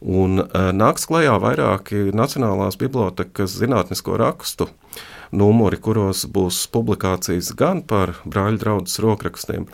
Un 0.05 0.43
uh, 0.43 0.69
nāks 0.77 1.07
klajā 1.09 1.39
vairāki 1.41 2.11
Nacionālās 2.13 2.77
bibliotekas 2.77 3.55
zinātnisko 3.57 4.19
rakstu 4.21 4.69
numuri, 5.35 5.79
kuros 5.81 6.27
būs 6.31 6.59
publikācijas 6.71 7.49
gan 7.57 7.81
par 7.83 8.13
brāļu 8.29 8.61
draugu 8.61 9.03
rokrakstiem, 9.07 9.65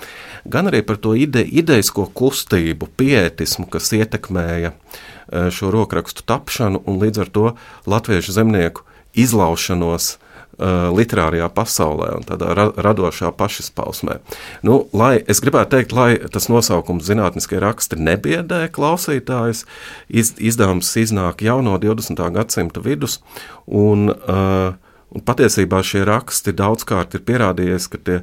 gan 0.47 0.71
arī 0.71 0.85
par 0.87 1.01
to 1.03 1.17
ide, 1.19 1.43
ideisko 1.43 2.07
kustību, 2.15 2.89
pietismu, 2.97 3.67
kas 3.67 3.91
ietekmēja 3.99 4.73
uh, 4.73 5.51
šo 5.51 5.75
rokrakstu 5.75 6.23
tapšanu 6.23 6.85
un 6.87 7.03
līdz 7.03 7.27
ar 7.27 7.35
to 7.35 7.47
latviešu 7.91 8.39
zemnieku 8.39 8.87
izlaušanos 9.19 10.15
uh, 10.15 10.30
literārajā 10.61 11.49
pasaulē 11.55 12.11
un 12.19 12.27
tādā 12.29 12.53
ra 12.57 12.67
radošā 12.77 13.33
pašizpausmē. 13.39 14.19
Nu, 14.67 14.83
lai, 14.97 15.23
es 15.31 15.41
gribētu 15.41 15.77
teikt, 15.77 15.95
lai 15.97 16.11
tas 16.33 16.51
nosaukums 16.53 17.07
zinātniskie 17.09 17.61
raksti 17.63 17.99
nebiedē 18.01 18.67
klausītājus, 18.75 19.65
iz, 20.09 20.35
izdevums 20.37 20.93
iznāk 21.01 21.45
jau 21.47 21.61
no 21.65 21.79
20. 21.81 22.21
gadsimta 22.37 22.85
vidus, 22.85 23.21
un, 23.67 24.11
uh, 24.13 24.77
un 25.11 25.27
patiesībā 25.27 25.83
šie 25.87 26.05
raksti 26.09 26.57
daudzkārt 26.57 27.17
ir 27.17 27.27
pierādījies, 27.29 27.91
ka 27.91 28.03
tie 28.05 28.19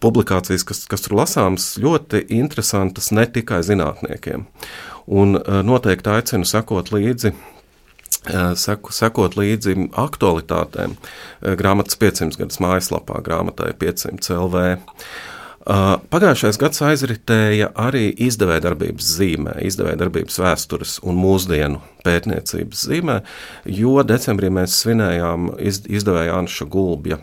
publikācijas, 0.00 0.64
kas, 0.64 0.84
kas 0.88 1.04
tur 1.04 1.18
lasāmas, 1.18 1.74
ļoti 1.80 2.24
interesantas 2.38 3.10
ne 3.12 3.26
tikai 3.28 3.60
zinātniekiem. 3.66 4.46
Un 5.10 5.40
uh, 5.40 5.60
noteikti 5.66 6.14
aicinu 6.14 6.46
sekot 6.48 6.94
līdzi 6.94 7.34
seku, 8.60 8.92
sekot 8.94 9.36
līdzi 9.38 9.90
aktualitātēm. 9.98 10.96
Grāmatas 11.60 11.98
500 12.00 12.40
gadus 12.40 12.60
mājaslapā, 12.62 13.20
grāmatai 13.24 13.72
500 13.80 14.36
LV. 14.36 14.64
Pagājušais 16.10 16.56
gads 16.56 16.80
aizritēja 16.82 17.68
arī 17.78 18.08
izdevējdarbības 18.26 19.08
zīmē, 19.18 19.58
izdevējdarbības 19.68 20.38
vēstures 20.40 20.94
un 21.04 21.18
mūsdienu 21.20 21.82
pētniecības 22.04 22.86
zīmē, 22.88 23.18
jo 23.68 24.00
decembrī 24.08 24.48
mēs 24.56 24.78
svinējām 24.80 25.50
izdevēja 25.60 26.38
Anša 26.40 26.66
Gulbja 26.72 27.20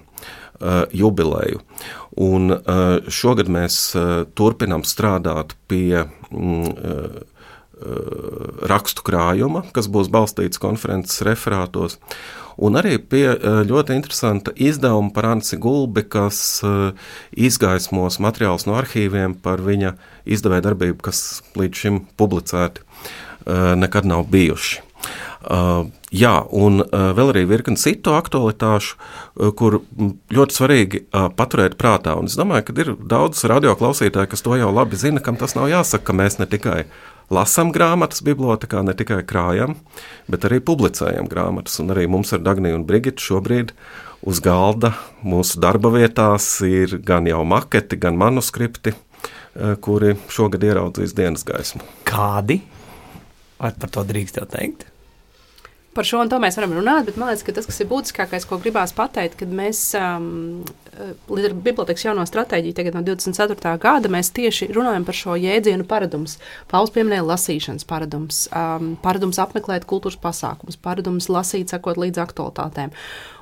jubileju. 0.93 1.63
Un 2.17 2.54
šogad 3.13 3.50
mēs 3.54 3.80
turpinām 4.38 4.86
strādāt 4.86 5.58
pie 5.69 6.06
mm, 6.06 7.26
rakstu 8.67 9.05
krājuma, 9.05 9.63
kas 9.73 9.89
būs 9.91 10.09
balstīts 10.13 10.61
konferences 10.61 11.21
referātos, 11.25 11.97
un 12.57 12.79
arī 12.79 12.97
pie 12.97 13.25
eh, 13.35 13.61
ļoti 13.69 13.97
interesanta 13.97 14.53
izdevuma 14.55 15.13
par 15.13 15.29
Anci 15.33 15.59
Gulbi, 15.61 16.03
kas 16.09 16.61
eh, 16.65 17.05
izgaismos 17.37 18.19
materiālus 18.23 18.67
no 18.69 18.77
arhīviem 18.79 19.37
par 19.43 19.61
viņa 19.65 19.93
izdevēja 20.25 20.69
darbību, 20.71 20.99
kas 21.09 21.43
līdz 21.57 21.85
šim 21.85 22.03
publicēti 22.17 22.85
nekad 23.47 24.03
nav 24.03 24.25
bijuši. 24.27 24.81
Jā, 26.11 26.31
un 26.51 26.81
vēl 26.83 27.29
arī 27.31 27.43
virkni 27.47 27.79
citu 27.79 28.11
aktualitāšu, 28.17 28.97
kur 29.55 29.77
ļoti 30.35 30.57
svarīgi 30.57 31.01
paturēt 31.39 31.77
prātā. 31.79 32.17
Un 32.19 32.27
es 32.27 32.35
domāju, 32.35 32.65
ka 32.67 32.75
ir 32.83 32.91
daudz 33.07 33.45
radioklausītāju, 33.47 34.31
kas 34.33 34.43
to 34.43 34.57
jau 34.59 34.73
labi 34.75 34.99
zina, 34.99 35.23
kam 35.23 35.39
tas 35.39 35.55
nav 35.55 35.69
jāsaka, 35.71 36.09
ka 36.09 36.17
mēs 36.19 36.41
ne 36.41 36.49
tikai 36.51 36.81
lasām 37.33 37.71
grāmatas 37.75 38.23
bibliotekā, 38.25 38.81
ne 38.85 38.95
tikai 38.97 39.21
krājam, 39.27 39.75
bet 40.31 40.47
arī 40.47 40.59
publicējam 40.63 41.29
grāmatas. 41.31 41.79
Un 41.83 41.93
arī 41.95 42.07
mums 42.11 42.33
ar 42.35 42.43
Dagniju 42.45 42.79
un 42.79 42.85
Brigitu 42.87 43.23
šobrīd 43.23 43.73
uz 44.27 44.41
galda 44.43 44.93
mūsu 45.25 45.61
darba 45.63 45.91
vietās 45.93 46.49
ir 46.65 46.97
gan 47.05 47.27
jau 47.29 47.43
maketi, 47.47 47.99
gan 47.99 48.17
manuskripti, 48.19 48.93
eh, 48.93 49.75
kuri 49.81 50.15
šogad 50.29 50.63
ieraudzīs 50.63 51.15
dienas 51.15 51.45
gaismu. 51.47 51.83
Kādi? 52.07 52.61
Vai 53.57 53.73
par 53.73 53.89
to 53.89 54.03
drīkst 54.05 54.37
jau 54.37 54.45
teikt? 54.45 54.85
Par 55.97 56.05
šo 56.05 56.19
un 56.21 56.29
to 56.29 56.38
mēs 56.38 56.60
varam 56.60 56.75
runāt, 56.77 57.07
bet 57.07 57.15
man 57.17 57.31
liekas, 57.31 57.41
ka 57.47 57.55
tas, 57.57 57.65
kas 57.65 57.81
ir 57.81 57.88
būtiskākais, 57.89 58.43
ko 58.45 58.60
gribās 58.62 58.91
pateikt, 58.93 59.39
kad 59.39 59.53
mēs 59.57 59.79
um, 59.97 60.27
līdz 61.25 61.47
ar 61.49 61.55
bibliotekas 61.65 62.05
jauno 62.05 62.25
stratēģiju, 62.29 62.75
tagad 62.77 62.97
no 62.97 63.01
24. 63.07 63.71
gada, 63.81 64.12
mēs 64.13 64.29
tieši 64.38 64.69
runājam 64.75 65.07
par 65.07 65.17
šo 65.17 65.38
jēdzienu 65.41 65.88
paradums. 65.89 66.38
Pauls 66.69 66.93
pieminēja 66.93 67.25
lasīšanas 67.25 67.88
paradums, 67.89 68.43
um, 68.53 68.93
paradums 69.01 69.41
apmeklēt 69.41 69.88
kultūras 69.89 70.19
pasākumus, 70.21 70.77
paradums 70.77 71.31
lasīt, 71.33 71.73
sekot 71.73 71.97
līdz 72.01 72.21
aktualitātēm. 72.27 72.93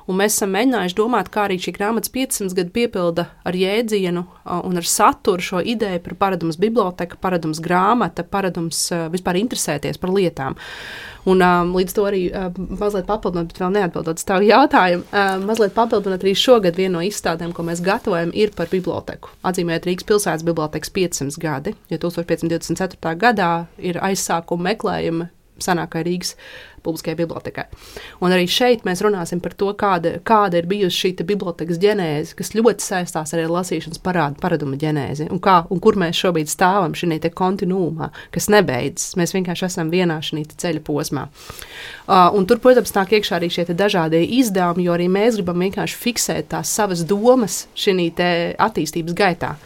Un 0.06 0.20
mēs 0.20 0.36
esam 0.36 0.52
mēģinājuši 0.54 0.96
domāt, 0.98 1.32
kā 1.34 1.48
arī 1.48 1.56
šī 1.58 1.74
grāmatas 1.74 2.12
500 2.14 2.54
gadu 2.54 2.70
piepilda 2.76 3.26
ar 3.46 3.58
jēdzienu 3.58 4.22
un 4.68 4.78
ar 4.78 4.86
saturu 4.86 5.42
šo 5.42 5.62
ideju 5.74 6.04
par 6.04 6.14
paradums 6.20 6.60
biblioteka, 6.62 7.18
paradums 7.22 7.58
grāmata, 7.62 8.22
paradums 8.22 8.86
vispār 9.10 9.40
interesēties 9.42 9.98
par 9.98 10.14
lietām. 10.14 10.54
Un, 11.26 11.42
um, 11.42 11.72
līdz 11.74 11.94
to 11.96 12.04
arī 12.06 12.20
uh, 12.30 12.52
mazliet 12.54 13.08
papildinot, 13.08 13.48
bet 13.50 13.58
vēl 13.58 13.72
neatbildot 13.74 14.20
uz 14.20 14.26
tavu 14.28 14.46
jautājumu. 14.46 15.02
Uh, 15.10 15.32
mazliet 15.42 15.74
papildinot 15.74 16.22
arī 16.22 16.36
šogad 16.38 16.78
vienu 16.78 17.00
no 17.00 17.02
izstādēm 17.02 17.50
ko 17.54 17.64
mēs 17.66 17.82
gatavojam, 17.82 18.30
ir 18.30 18.54
par 18.54 18.70
biblioteku. 18.70 19.32
Atzīmēt 19.42 19.88
Rīgas 19.90 20.06
pilsētas 20.06 20.46
bibliotekas 20.46 20.94
500 20.94 21.42
gadi, 21.42 21.74
jo 21.90 21.98
1524. 22.06 23.16
gadā 23.18 23.50
ir 23.82 23.98
aizsākuma 24.06 24.70
meklējumi 24.70 25.26
senākai 25.62 26.04
Rīgas 26.06 26.34
publiskajai 26.86 27.18
bibliotekai. 27.18 27.64
Un 28.22 28.34
arī 28.34 28.46
šeit 28.50 28.84
mēs 28.86 29.02
runāsim 29.04 29.40
par 29.42 29.56
to, 29.58 29.72
kāda, 29.78 30.16
kāda 30.26 30.60
ir 30.60 30.68
bijusi 30.70 31.00
šī 31.02 31.12
bibliotekas 31.26 31.80
ģenēze, 31.82 32.36
kas 32.38 32.54
ļoti 32.54 32.84
saistās 32.84 33.34
arī 33.34 33.46
ar 33.48 33.54
lasīšanas 33.56 34.02
parādu, 34.04 34.38
paradumu 34.42 34.78
ģenēzi, 34.80 35.28
un, 35.34 35.40
kā, 35.42 35.58
un 35.72 35.82
kur 35.82 35.98
mēs 35.98 36.20
šobrīd 36.22 36.50
stāvam 36.52 36.94
šajā 36.96 37.32
kontinuumā, 37.36 38.12
kas 38.34 38.50
nebeidzas. 38.52 39.16
Mēs 39.18 39.34
vienkārši 39.34 39.66
esam 39.66 39.90
vienā 39.90 40.20
šī 40.22 40.44
ceļa 40.54 40.84
posmā. 40.86 41.26
Uh, 42.06 42.30
tur, 42.46 42.62
protams, 42.62 42.94
nāk 42.94 43.16
iekšā 43.18 43.40
arī 43.40 43.50
šie 43.50 43.66
dažādie 43.72 44.22
izdevumi, 44.38 44.86
jo 44.86 44.94
arī 44.94 45.10
mēs 45.10 45.40
gribam 45.40 45.66
vienkārši 45.66 46.00
fiksēt 46.04 46.52
tās 46.54 46.70
savas 46.70 47.02
domas 47.08 47.64
šī 47.74 48.12
attīstības 48.62 49.16
gaitā. 49.16 49.56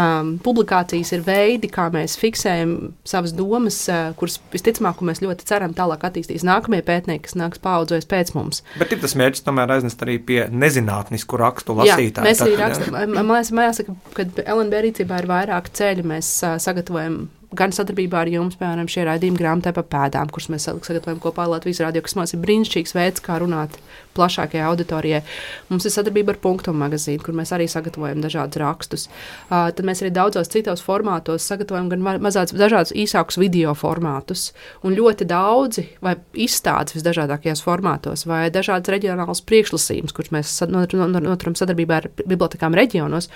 Um, 0.00 0.38
publikācijas 0.40 1.10
ir 1.12 1.24
veidi, 1.26 1.68
kā 1.68 1.90
mēs 1.92 2.14
fiksējam 2.20 2.94
savas 3.08 3.34
domas, 3.36 3.76
uh, 3.92 4.14
kuras 4.16 4.38
visticamāk 4.52 5.02
mēs 5.04 5.20
ļoti 5.20 5.44
ceram 5.48 5.74
tālāk 5.76 6.06
attīstīs 6.08 6.46
nākamie 6.48 6.80
pētnieki, 6.86 7.26
kas 7.26 7.36
nāks 7.36 7.60
paudzēs 7.60 8.08
pēc 8.08 8.32
mums. 8.32 8.62
Bet 8.80 8.94
ir 8.94 9.02
tas 9.02 9.16
mērķis 9.20 9.44
tomēr 9.44 9.74
aiznest 9.76 10.00
arī 10.06 10.16
pie 10.16 10.40
nezinātnisku 10.48 11.40
rakstu 11.40 11.76
lasītāju. 11.76 12.24
Jā, 12.24 12.28
mēs 12.30 12.40
arī 12.46 12.56
rakstam. 12.60 12.98
Man 13.18 13.68
jāsaka, 13.68 13.98
ka 14.16 14.28
LNB 14.46 14.82
rīcībā 14.88 15.20
ir 15.20 15.28
vairāk 15.28 15.68
ceļi. 15.76 16.08
Mēs 16.14 16.32
uh, 16.46 16.56
sagatavojam 16.62 17.26
gan 17.56 17.72
sadarbībā 17.74 18.22
ar 18.22 18.30
jums, 18.32 18.56
piemēram, 18.60 18.88
šie 18.90 19.04
raidījumi 19.08 19.40
grāmatā 19.40 19.72
pa 19.76 19.84
pēdām, 19.84 20.30
kurus 20.32 20.48
mēs 20.52 20.68
sagatavojam 20.68 21.20
kopā 21.22 21.46
Latvijas 21.50 21.82
radio, 21.84 22.02
kas 22.04 22.16
mums 22.18 22.34
ir 22.34 22.40
brīnišķīgs 22.44 22.94
veids, 22.96 23.22
kā 23.24 23.38
runāt 23.42 23.76
plašākajai 24.16 24.64
auditorijai. 24.68 25.22
Mums 25.70 25.86
ir 25.88 25.94
sadarbība 25.94 26.34
ar 26.34 26.40
punktu 26.42 26.74
magazīnu, 26.76 27.22
kur 27.24 27.36
mēs 27.36 27.52
arī 27.56 27.68
sagatavojam 27.70 28.22
dažādus 28.24 28.60
rakstus. 28.62 29.06
Uh, 29.08 29.70
tad 29.72 29.84
mēs 29.88 30.02
arī 30.04 30.12
daudzos 30.14 30.50
citos 30.52 30.84
formātos 30.84 31.46
sagatavojam 31.48 31.90
gan 31.92 32.04
mazāds, 32.24 32.56
dažādus 32.56 32.94
īsākus 33.04 33.40
video 33.40 33.74
formātus, 33.78 34.50
un 34.84 34.96
ļoti 34.96 35.28
daudzi 35.28 35.86
vai 36.04 36.16
izstādes 36.32 36.96
visdažādākajos 36.98 37.64
formātos, 37.64 38.26
vai 38.28 38.46
dažādas 38.52 38.92
reģionālas 38.92 39.44
priekšlasījumus, 39.48 40.16
kurus 40.16 40.34
mēs 40.34 40.56
noturam 40.72 41.56
sadarbībā 41.58 42.02
ar 42.02 42.10
bibliotekām 42.24 42.76
reģionos. 42.76 43.30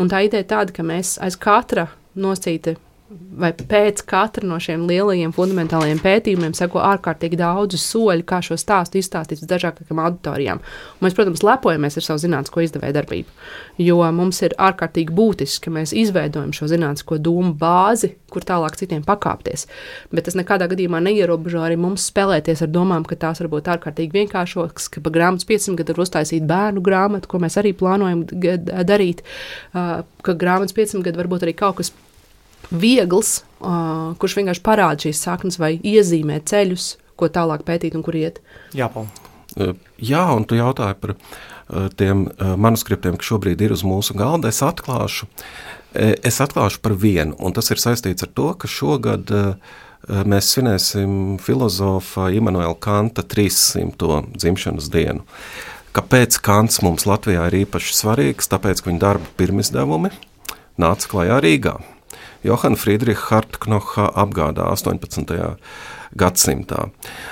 Un 0.00 0.12
tā 0.12 0.24
ideja 0.26 0.48
tāda, 0.56 0.74
ka 0.76 0.86
mēs 0.86 1.18
aiz 1.22 1.36
katra 1.40 1.90
nosīta 2.18 2.76
vai 3.12 3.50
pēc 3.56 4.02
katra 4.08 4.46
no 4.48 4.58
šiem 4.62 4.84
lielajiem 4.88 5.32
fundamentālajiem 5.34 6.00
pētījumiem 6.02 6.54
seko 6.56 6.82
ārkārtīgi 6.84 7.38
daudz 7.40 7.78
soļu, 7.80 8.24
kā 8.28 8.40
šo 8.44 8.58
stāstu 8.60 9.00
izstāstīt 9.00 9.44
dažādākām 9.48 10.00
auditorijām. 10.02 10.60
Un 10.98 11.06
mēs, 11.06 11.16
protams, 11.16 11.44
lepojamies 11.46 11.98
ar 11.98 12.06
savu 12.06 12.22
zinātnisko 12.22 12.64
izdevēju 12.66 12.96
darbību, 12.98 13.36
jo 13.82 13.98
mums 14.14 14.42
ir 14.44 14.56
ārkārtīgi 14.60 15.14
būtiski, 15.16 15.66
ka 15.66 15.74
mēs 15.78 15.94
izveidojam 15.96 16.52
šo 16.56 16.68
zinātnisko 16.72 17.18
domu 17.22 17.54
bāzi, 17.58 18.14
kur 18.32 18.46
tālāk 18.48 18.78
citiem 18.80 19.02
pakāpties. 19.06 19.66
Bet 20.12 20.28
tas 20.28 20.36
nekādā 20.38 20.68
gadījumā 20.72 21.02
neierobežo 21.04 21.64
arī 21.64 21.76
mums 21.80 22.06
spēlēties 22.12 22.64
ar 22.64 22.72
domām, 22.72 23.04
ka 23.08 23.18
tās 23.20 23.42
var 23.42 23.50
būt 23.52 23.72
ārkārtīgi 23.74 24.16
vienkāršokas, 24.22 24.88
ka 24.92 25.02
pa 25.04 25.12
grāmatas 25.12 25.48
500 25.48 25.80
gadu 25.82 25.96
var 25.96 26.06
uztaisīt 26.06 26.46
bērnu 26.48 26.84
grāmatu, 26.84 27.28
ko 27.28 27.42
mēs 27.42 27.58
arī 27.60 27.74
plānojam 27.76 28.24
darīt, 28.88 29.20
ka 29.72 30.38
grāmatas 30.44 30.76
500 30.78 31.04
gadu 31.10 31.20
varbūt 31.20 31.46
arī 31.46 31.56
kaut 31.58 31.82
kas 31.82 31.92
viegls, 32.70 33.42
uh, 33.60 34.12
kurš 34.20 34.38
vienkārši 34.38 34.64
parāda 34.64 35.06
šīs 35.06 35.22
saknes 35.26 35.58
vai 35.60 35.74
iezīmē 35.78 36.40
ceļus, 36.48 36.96
ko 37.18 37.28
tālāk 37.32 37.66
pētīt 37.66 37.96
un 37.98 38.04
kur 38.06 38.16
iet. 38.18 38.40
Jā, 38.76 38.88
Paul. 38.92 39.10
Jā, 40.00 40.24
un 40.32 40.46
tu 40.48 40.56
jautāji 40.56 40.96
par 41.02 41.14
uh, 41.14 41.88
tiem 41.98 42.26
uh, 42.30 42.54
manuskriptiem, 42.56 43.18
kas 43.20 43.32
šobrīd 43.34 43.60
ir 43.64 43.74
uz 43.76 43.84
mūsu 43.84 44.16
galda. 44.18 44.52
Es 44.52 44.62
atklāšu, 44.64 45.28
es 45.92 46.40
atklāšu 46.40 46.80
par 46.80 46.96
vienu, 46.96 47.36
un 47.36 47.52
tas 47.52 47.68
ir 47.68 47.80
saistīts 47.82 48.24
ar 48.24 48.30
to, 48.32 48.48
ka 48.56 48.70
šogad 48.70 49.32
uh, 49.36 49.76
mēs 50.08 50.48
svinēsim 50.54 51.36
filozofa 51.42 52.30
Immanuela 52.34 52.74
Kanta 52.74 53.22
300. 53.22 54.22
dzimšanas 54.34 54.90
dienu. 54.92 55.26
Kāpēc 55.92 56.38
Kants 56.40 56.80
mums 56.80 57.04
Latvijā 57.04 57.44
ir 57.50 57.66
īpaši 57.66 57.92
svarīgs? 57.98 58.48
Tāpēc, 58.48 58.80
ka 58.80 58.88
viņa 58.88 59.02
darba 59.02 59.28
pirmizdevumi 59.36 60.08
nāca 60.80 61.10
klajā 61.10 61.36
Rīgā. 61.44 61.74
Johana 62.42 62.78
Friedricha 62.78 63.36
Hartknoha 63.36 64.08
apgādā 64.18 64.66
18. 64.72 65.56
gadsimtā. 66.18 66.88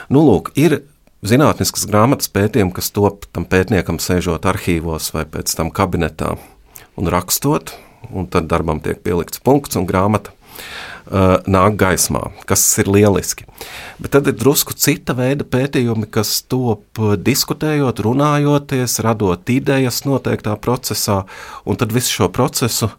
Nu, 0.09 0.23
lūk, 0.23 0.53
ir 0.55 0.83
zinātniskas 1.27 1.87
grāmatas 1.91 2.31
pētījumi, 2.33 2.75
kas 2.77 2.93
top 2.95 3.27
tam 3.35 3.47
pētniekam 3.51 3.99
sēžot 4.03 4.47
arhīvos 4.49 5.11
vai 5.17 5.27
pēc 5.29 5.57
tam 5.59 5.73
kabinetā 5.75 6.37
un 7.01 7.11
rakstot, 7.11 7.75
un 8.15 8.31
tad 8.31 8.49
darbam 8.51 8.81
tiek 8.83 9.03
pielikts 9.03 9.43
punkts 9.43 9.77
un 9.77 9.89
grāmata 9.89 10.33
uh, 10.33 11.43
nāk 11.51 11.77
gaismā, 11.81 12.31
kas 12.49 12.63
ir 12.81 12.89
lieliski. 12.95 13.49
Bet 13.99 14.15
tad 14.15 14.31
ir 14.31 14.39
drusku 14.39 14.79
cita 14.79 15.17
veida 15.19 15.45
pētījumi, 15.45 16.07
kas 16.07 16.39
top 16.47 17.03
diskutējot, 17.19 18.01
runājoties, 18.07 19.01
radot 19.05 19.53
idejas 19.53 20.05
noteiktā 20.07 20.55
procesā, 20.63 21.25
un 21.67 21.81
tad 21.81 21.93
visu 21.97 22.21
šo 22.21 22.31
procesu 22.33 22.93
uh, 22.93 22.99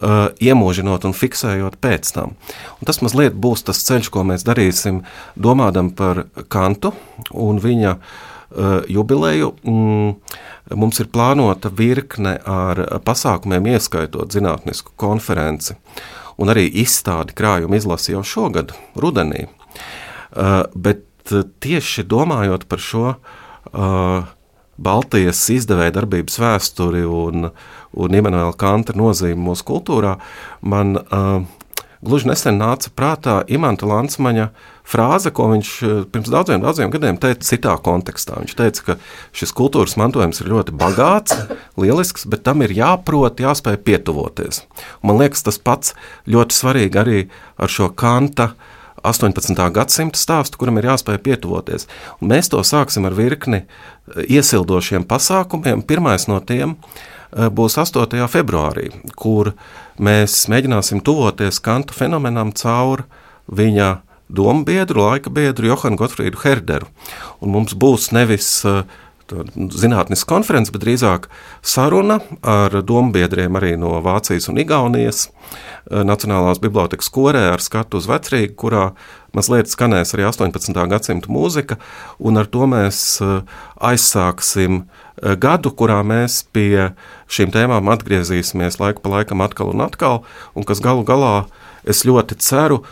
iemūžinot 0.00 1.04
un 1.04 1.14
fiksējot 1.16 1.76
pēc 1.82 2.12
tam. 2.16 2.36
Un 2.80 2.88
tas 2.88 3.00
mazliet 3.04 3.36
būs 3.36 3.66
tas 3.66 3.82
ceļš, 3.84 4.10
ko 4.12 4.24
mēs 4.24 4.46
darīsim, 4.48 5.02
domādam 5.36 5.90
par 5.96 6.24
Kantu 6.48 6.94
un 7.34 7.60
viņa 7.60 7.96
uh, 7.96 8.80
jubileju. 8.88 9.52
Mm, 9.66 10.14
mums 10.80 11.02
ir 11.02 11.10
plānota 11.12 11.72
virkne 11.74 12.38
ar 12.46 12.80
pasākumiem, 13.04 13.72
ieskaitot 13.74 14.32
zinātnisku 14.32 14.94
konferenci 15.00 15.76
un 16.40 16.52
arī 16.52 16.66
izstādi 16.82 17.36
krājuma 17.36 17.76
izlasi 17.76 18.14
jau 18.14 18.24
šogad, 18.24 18.72
rudenī. 18.96 19.46
Uh, 20.30 20.64
bet 20.74 21.04
tieši 21.60 22.06
domājot 22.08 22.64
par 22.70 22.80
šo 22.82 23.06
uh, 23.12 24.30
Baltijas 24.80 25.42
izdevēja 25.52 25.98
darbības 25.98 26.38
vēsturi 26.40 27.04
un, 27.04 27.50
un 27.92 28.16
Imants 28.16 28.58
Kanta 28.60 28.96
nozīmi 28.96 29.50
mūsu 29.50 29.66
kultūrā, 29.68 30.16
man 30.64 30.96
uh, 31.02 31.42
gluži 32.00 32.30
nesen 32.30 32.56
nāca 32.60 32.92
prātā 32.96 33.40
Imants 33.52 33.84
Lansmaņa 33.84 34.48
frāze, 34.90 35.30
ko 35.36 35.50
viņš 35.52 35.72
pirms 36.10 36.32
daudziem, 36.32 36.64
daudziem 36.64 36.90
gadiem 36.90 37.20
teica 37.20 37.44
citā 37.46 37.76
kontekstā. 37.84 38.40
Viņš 38.40 38.56
teica, 38.58 38.86
ka 38.86 38.96
šis 39.36 39.52
kultūras 39.56 39.98
mantojums 40.00 40.40
ir 40.42 40.50
ļoti 40.50 40.74
bagāts, 40.80 41.36
lielisks, 41.78 42.26
bet 42.30 42.42
tam 42.48 42.64
ir 42.64 42.74
jāprot, 42.74 43.44
jāspēj 43.44 43.78
pietuvoties. 43.86 44.64
Un 45.02 45.12
man 45.12 45.22
liekas, 45.22 45.44
tas 45.46 45.60
pats 45.60 45.94
ļoti 46.30 46.56
svarīgi 46.56 47.02
arī 47.04 47.22
ar 47.60 47.70
šo 47.70 47.92
Kanta 47.92 48.52
uh, 48.54 48.69
18. 49.06 49.56
gadsimta 49.74 50.18
stāstu, 50.18 50.60
kuram 50.60 50.80
ir 50.80 50.90
jāspēj 50.90 51.20
pietuvoties. 51.24 51.86
Un 52.20 52.32
mēs 52.32 52.50
to 52.52 52.60
sāksim 52.66 53.08
ar 53.08 53.16
virkni 53.18 53.62
eh, 53.62 54.26
iesildošiem 54.36 55.06
pasākumiem. 55.08 55.84
Pirmais 55.86 56.28
no 56.30 56.40
tiem 56.44 56.76
eh, 56.76 57.48
būs 57.48 57.78
8. 57.80 58.20
februārī, 58.32 58.90
kur 59.16 59.54
mēs 60.00 60.44
mēģināsim 60.52 61.02
tuvoties 61.04 61.62
Kanta 61.64 61.96
fenomenam 61.96 62.54
caur 62.56 63.06
viņa 63.50 63.98
domu 64.30 64.64
biedru, 64.64 65.02
laika 65.08 65.30
biedru 65.30 65.72
Johanu 65.72 65.98
Gotfrīdu 65.98 66.38
Herderu. 66.44 66.90
Un 67.42 67.54
mums 67.54 67.74
būs 67.74 68.12
nevis 68.14 68.60
uh, 68.68 68.84
zinātnisku 69.30 70.28
konferenci, 70.30 70.72
bet 70.74 70.84
drīzāk 70.84 71.28
saruna 71.62 72.20
ar 72.46 72.74
dombiedriem 72.86 73.58
arī 73.58 73.74
no 73.80 73.96
Vācijas 74.04 74.50
un 74.50 74.60
Igaunijas 74.62 75.26
eh, 75.28 76.02
Nacionālās 76.06 76.60
bibliotekas 76.62 77.10
korē 77.12 77.46
ar 77.54 77.64
skatu 77.64 78.00
uz 78.00 78.08
vecrīgu, 78.10 78.56
kurā 78.60 78.84
mazliet 79.36 79.70
skanēs 79.70 80.14
arī 80.16 80.26
18. 80.28 80.74
gadsimta 80.90 81.30
mūzika, 81.30 81.78
un 82.18 82.40
ar 82.40 82.50
to 82.50 82.66
mēs 82.70 83.20
eh, 83.24 83.40
aizsāksim 83.90 84.82
eh, 84.82 85.36
gadu, 85.40 85.72
kurā 85.76 86.00
mēs 86.06 86.42
pie 86.54 86.90
šīm 87.30 87.54
tēmām 87.54 87.90
atgriezīsimies 87.94 88.80
laiku 88.82 89.04
pa 89.04 89.18
laikam 89.18 89.44
atkal 89.46 89.74
un 89.74 89.86
atkal, 89.86 90.22
un 90.54 90.66
kas 90.68 90.82
galu 90.84 91.06
galā, 91.06 91.44
es 91.84 92.04
ļoti 92.08 92.38
ceru, 92.42 92.82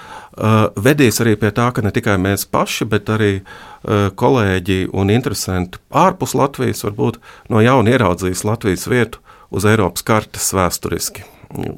vedīs 0.78 1.18
arī 1.22 1.34
pie 1.40 1.50
tā, 1.54 1.70
ka 1.74 1.82
ne 1.82 1.92
tikai 1.94 2.16
mēs 2.22 2.46
paši, 2.50 2.86
bet 2.88 3.10
arī 3.10 3.32
uh, 3.40 4.08
kolēģi 4.14 4.88
un 4.94 5.10
interesanti 5.10 5.80
ārpus 5.90 6.36
Latvijas 6.38 6.84
varbūt 6.86 7.18
no 7.52 7.62
jauna 7.64 7.96
ieraudzījis 7.96 8.44
Latvijas 8.46 8.86
vietu 8.90 9.24
uz 9.50 9.66
Eiropas 9.68 10.06
kartes 10.06 10.52
vēsturiski. 10.54 11.26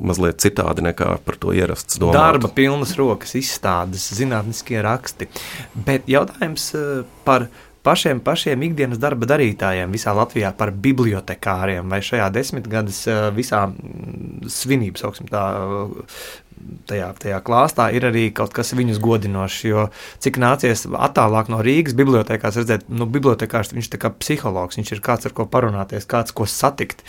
Mazliet 0.03 0.41
citādi 0.43 0.83
nekā 0.83 1.13
par 1.23 1.37
to 1.39 1.55
ierasts 1.55 2.01
domāt. 2.03 2.19
Darba 2.19 2.51
pilnas 2.51 2.97
rokas, 2.99 3.37
izstādes, 3.39 4.09
zinātniskie 4.19 4.81
raksti. 4.83 5.29
Bet 5.87 6.11
jautājums 6.11 6.65
eh, 6.75 6.89
par 7.23 7.47
pašiem, 7.87 8.19
pašiem 8.25 8.65
ikdienas 8.67 8.99
darba 9.01 9.29
darītājiem 9.31 9.95
visā 9.95 10.11
Latvijā, 10.17 10.51
par 10.59 10.75
bibliotekāriem 10.75 11.87
vai 11.87 12.03
šajā 12.03 12.27
desmitgades 12.35 13.05
visā 13.37 13.63
mm, 13.71 14.51
svinības, 14.51 15.07
augsim 15.07 15.31
tā, 15.31 15.45
tajā, 16.91 17.11
tajā 17.21 17.41
klāstā 17.47 17.89
ir 17.97 18.07
arī 18.09 18.29
kaut 18.37 18.55
kas 18.57 18.75
viņus 18.77 19.01
godinošs. 19.03 19.59
Jo 19.69 19.89
cik 20.23 20.41
nācies 20.43 20.87
attālāk 20.87 21.51
no 21.53 21.61
Rīgas 21.65 21.97
bibliotekās 21.99 22.61
redzēt, 22.61 22.89
nu, 22.89 23.09
bibliotekārs 23.11 23.75
viņš 23.75 23.91
ir 23.93 24.09
psihologs, 24.23 24.81
viņš 24.81 24.95
ir 24.97 25.05
kāds 25.05 25.29
ar 25.29 25.37
ko 25.37 25.47
parunāties, 25.51 26.09
kāds 26.11 26.35
ko 26.37 26.49
satikt. 26.49 27.05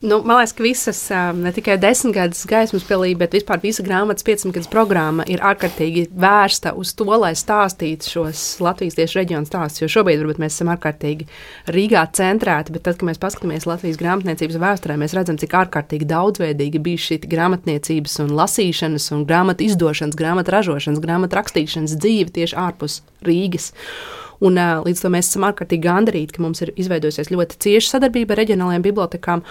Nu, 0.00 0.22
man 0.24 0.36
liekas, 0.36 0.52
ka 0.52 0.62
visas, 0.62 0.98
ne 1.40 1.50
tikai 1.56 1.78
desmitgades 1.80 2.42
gaismas 2.44 2.82
pilī, 2.84 3.14
bet 3.16 3.32
vispār 3.32 3.62
visa 3.62 3.80
grāmatas 3.80 4.26
15 4.28 4.68
programma 4.68 5.24
ir 5.24 5.40
ārkārtīgi 5.40 6.10
vērsta 6.12 6.74
uz 6.76 6.90
to, 6.98 7.06
lai 7.16 7.30
stāstītu 7.32 8.10
šos 8.12 8.42
Latvijas 8.60 8.98
tieši 8.98 9.18
reģionu 9.22 9.48
stāstus. 9.48 9.80
Jo 9.80 9.88
šobrīd 9.94 10.20
varbūt 10.20 10.42
mēs 10.42 10.58
esam 10.58 10.68
ārkārtīgi 10.74 11.24
Rīgā 11.72 12.02
centrēti, 12.12 12.74
bet 12.76 12.84
tad, 12.84 12.98
kad 13.00 13.08
mēs 13.08 13.22
paskatāmies 13.22 13.64
Latvijas 13.64 13.96
grāmatniecības 14.02 14.60
vēsturē, 14.66 14.98
mēs 15.00 15.16
redzam, 15.16 15.40
cik 15.40 15.56
ārkārtīgi 15.62 16.10
daudzveidīgi 16.12 16.84
bija 16.90 17.04
šī 17.06 17.18
grāmatniecības 17.24 18.18
un 18.26 18.36
lasīšanas 18.36 19.08
un 19.16 19.24
grāmatu 19.24 19.64
izdošanas, 19.64 20.20
grāmatu 20.20 20.58
ražošanas, 20.58 21.00
grāmatu 21.00 21.40
rakstīšanas 21.40 21.96
dzīve 21.96 22.36
tieši 22.36 22.60
ārpus 22.68 23.00
Rīgas. 23.24 23.72
Un, 24.44 24.60
līdz 24.86 25.02
tam 25.04 25.16
mēs 25.16 25.30
esam 25.30 25.46
ārkārtīgi 25.48 25.86
gandarīti, 25.86 26.36
ka 26.36 26.44
mums 26.44 26.62
ir 26.64 26.74
izveidojusies 26.76 27.32
ļoti 27.32 27.60
cieša 27.64 27.96
sadarbība 27.96 28.34
ar 28.34 28.42
reģionālajām 28.42 28.84
bibliotekām. 28.84 29.44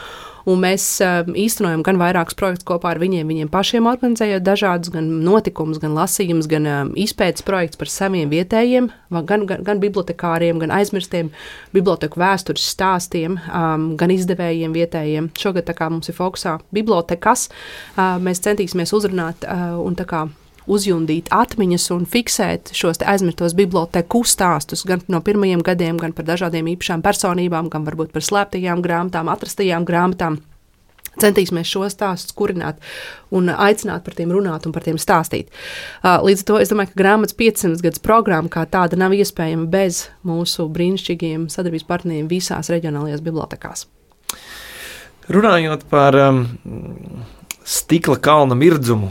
Un 0.46 0.60
mēs 0.62 0.84
īstenojam 1.02 1.82
gan 1.82 1.98
vairākus 1.98 2.38
projektus 2.38 2.68
kopā 2.70 2.92
ar 2.94 3.00
viņiem, 3.02 3.26
viņiem 3.32 3.50
pašiem 3.50 3.88
organizējot 3.90 4.46
dažādus 4.46 4.92
gan 4.94 5.08
notikumus, 5.26 5.80
gan 5.82 5.96
lasījumus, 5.98 6.46
gan 6.52 6.70
um, 6.70 6.92
izpētes 7.02 7.42
projektus 7.48 7.82
par 7.82 7.90
saviem 7.90 8.30
vietējiem, 8.30 8.92
gan, 9.26 9.48
gan, 9.50 9.66
gan 9.66 9.82
bibliotekāriem, 9.82 10.62
gan 10.62 10.76
aizmirstiem 10.78 11.34
biblioteku 11.74 12.22
vēstures 12.22 12.70
stāstiem, 12.76 13.40
um, 13.50 13.92
gan 13.98 14.14
izdevējiem 14.14 14.78
vietējiem. 14.78 15.34
Šogad 15.42 15.74
mums 15.90 16.14
ir 16.14 16.20
fokusā 16.20 16.60
bibliotekas. 16.70 17.50
Uh, 17.96 18.20
mēs 18.22 18.46
centīsimies 18.46 18.94
uzrunāt 18.94 19.50
uh, 19.50 19.80
un 19.82 19.98
tā 19.98 20.06
kā 20.06 20.28
uzjundīt 20.72 21.30
atmiņas 21.34 21.86
un 21.96 22.08
fiksēt 22.10 22.74
šos 22.76 23.04
aizmirstos 23.06 23.56
biblioteku 23.58 24.24
stāstus 24.28 24.86
gan 24.88 25.04
no 25.12 25.22
pirmajiem 25.26 25.64
gadiem, 25.66 26.00
gan 26.02 26.16
par 26.16 26.28
dažādiem 26.28 26.74
īpašām 26.76 27.06
personībām, 27.06 27.70
gan 27.74 27.86
varbūt 27.88 28.14
par 28.16 28.26
slēptajām 28.26 28.84
grāmatām, 28.86 29.32
atrastajām 29.32 29.88
grāmatām. 29.88 30.42
Centīsimies 31.22 31.70
šo 31.72 31.86
stāstu 31.88 32.36
kurināt 32.36 32.82
un 33.32 33.48
aicināt 33.48 34.04
par 34.04 34.18
tiem 34.18 34.34
runāt 34.36 34.66
un 34.68 34.74
par 34.76 34.84
tiem 34.84 34.98
stāstīt. 35.00 35.48
Līdz 36.04 36.44
ar 36.44 36.48
to 36.50 36.58
es 36.60 36.72
domāju, 36.74 36.92
ka 36.92 37.00
grāmatas 37.00 37.38
500 37.40 37.86
gadus 37.86 38.04
programma 38.04 38.52
kā 38.52 38.66
tāda 38.68 39.00
nav 39.00 39.16
iespējama 39.16 39.70
bez 39.72 40.10
mūsu 40.28 40.68
brīnišķīgiem 40.76 41.48
sadarbības 41.54 41.88
partneriem 41.88 42.28
visās 42.28 42.72
reģionālajās 42.74 43.24
bibliotekās. 43.24 43.88
Runājot 45.32 45.88
par 45.90 46.20
um, 46.20 46.44
stikla 47.66 48.16
kalna 48.22 48.56
mirdzumu, 48.56 49.10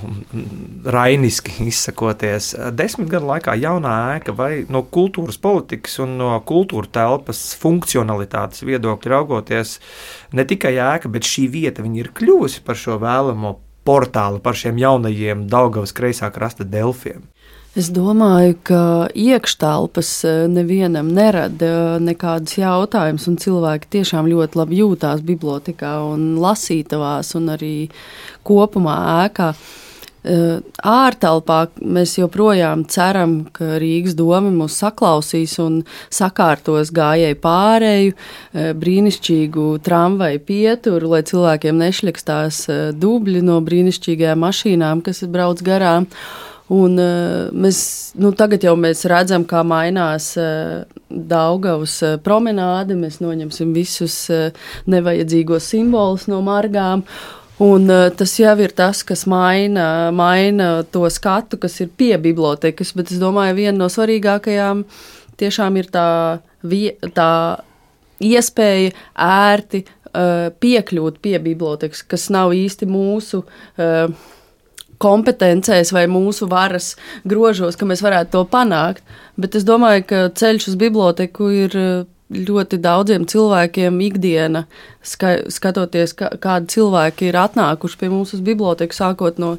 rainiski 0.86 1.66
izsakoties. 1.66 2.52
Desmit 2.72 3.10
gadu 3.10 3.26
laikā 3.32 3.56
jaunā 3.58 3.94
ēka 4.14 4.34
vai 4.38 4.50
no 4.70 4.84
kultūras 4.94 5.40
politikas 5.42 5.98
un 6.04 6.14
no 6.20 6.30
kultūra 6.46 6.90
telpas 6.94 7.42
funkcionalitātes 7.58 8.62
viedokļa 8.66 9.14
raugoties, 9.16 9.80
ne 10.32 10.46
tikai 10.46 10.76
ēka, 10.78 11.10
bet 11.10 11.26
šī 11.26 11.48
vieta 11.50 11.82
ir 11.84 12.12
kļuvusi 12.14 12.62
par 12.64 12.78
šo 12.78 13.00
vēlamo 13.02 13.56
portālu, 13.84 14.40
par 14.40 14.56
šiem 14.56 14.78
jaunajiem 14.80 15.48
Daugavas 15.50 15.92
kreisā 15.92 16.30
krasta 16.32 16.64
delfiem. 16.64 17.26
Es 17.74 17.88
domāju, 17.90 18.54
ka 18.62 18.80
iekštelpas 19.18 20.08
e, 20.22 20.32
nevienam 20.46 21.08
nerada 21.10 21.66
e, 21.66 22.02
nekādus 22.06 22.60
jautājumus, 22.60 23.24
un 23.26 23.38
cilvēki 23.42 23.90
tiešām 23.96 24.28
ļoti 24.30 24.60
labi 24.60 24.78
jūtās 24.78 25.24
bibliotekā 25.26 25.96
un 26.06 26.36
lasītavās, 26.38 27.32
un 27.34 27.50
arī 27.56 27.72
kopumā 28.46 28.94
ēkā. 29.24 29.48
E, 30.22 30.38
ārtelpā 30.86 31.58
mēs 31.82 32.14
joprojām 32.20 32.86
ceram, 32.94 33.40
ka 33.50 33.74
Rīgas 33.82 34.14
doma 34.22 34.54
mūs 34.54 34.78
saklausīs 34.78 35.58
un 35.66 35.82
sakārtos 36.14 36.94
gājēju 36.94 37.42
pārēju, 37.42 38.16
brīnišķīgu 38.86 39.68
tramvaju 39.82 40.46
pieturu, 40.46 41.10
lai 41.16 41.24
cilvēkiem 41.26 41.82
nešļakstās 41.82 42.64
dubļi 43.02 43.46
no 43.50 43.58
brīnišķīgajām 43.66 44.46
mašīnām, 44.46 45.02
kas 45.02 45.26
brauc 45.26 45.66
garām. 45.66 46.12
Un, 46.74 46.96
uh, 46.98 47.52
mēs, 47.52 47.78
nu, 48.18 48.32
tagad 48.36 48.64
jau 48.64 48.72
mēs 48.80 49.04
redzam, 49.10 49.44
kā 49.46 49.60
mainās 49.66 50.30
uh, 50.40 50.82
Daugavas 51.10 51.98
uh, 52.02 52.16
promenāde. 52.24 52.96
Mēs 52.98 53.20
noņemsim 53.22 53.74
visus 53.76 54.16
uh, 54.32 54.48
nevajadzīgos 54.90 55.68
simbolus 55.74 56.26
no 56.32 56.40
margām. 56.46 57.04
Un, 57.62 57.86
uh, 57.92 58.08
tas 58.16 58.32
jau 58.40 58.54
ir 58.64 58.74
tas, 58.74 59.04
kas 59.06 59.26
maina, 59.30 60.10
maina 60.14 60.70
to 60.90 61.04
skatu, 61.12 61.60
kas 61.60 61.78
ir 61.84 61.92
pie 61.94 62.16
bibliotekas. 62.18 62.94
Bet 62.96 63.12
es 63.14 63.20
domāju, 63.22 63.58
viena 63.60 63.76
no 63.84 63.90
svarīgākajām 63.92 64.86
tiešām 65.38 65.78
ir 65.78 65.92
tā, 65.94 66.08
vie, 66.64 66.96
tā 67.14 67.30
iespēja 68.24 68.94
ērti 69.20 69.84
uh, 69.84 70.48
piekļūt 70.64 71.20
pie 71.22 71.36
bibliotekas, 71.44 72.02
kas 72.08 72.30
nav 72.34 72.56
īsti 72.56 72.88
mūsu. 72.90 73.44
Uh, 73.76 74.32
kompetencēs 75.02 75.92
vai 75.94 76.06
mūsu 76.10 76.48
varas 76.50 76.94
grožos, 77.28 77.78
ka 77.78 77.88
mēs 77.88 78.02
varētu 78.04 78.34
to 78.36 78.44
panākt. 78.50 79.04
Bet 79.40 79.56
es 79.58 79.66
domāju, 79.66 80.04
ka 80.08 80.26
ceļš 80.38 80.72
uz 80.72 80.76
biblioteku 80.78 81.50
ir 81.50 81.78
eh, 81.78 82.04
ļoti 82.34 82.78
daudziem 82.82 83.26
cilvēkiem 83.28 83.98
ikdiena, 84.06 84.64
ska, 85.04 85.34
skatoties, 85.52 86.14
kā, 86.16 86.30
kādi 86.40 86.72
cilvēki 86.72 87.28
ir 87.28 87.38
atnākuši 87.38 87.98
pie 88.00 88.08
mums 88.12 88.32
uz 88.36 88.42
biblioteku, 88.44 88.96
sākot 88.96 89.38
no 89.42 89.56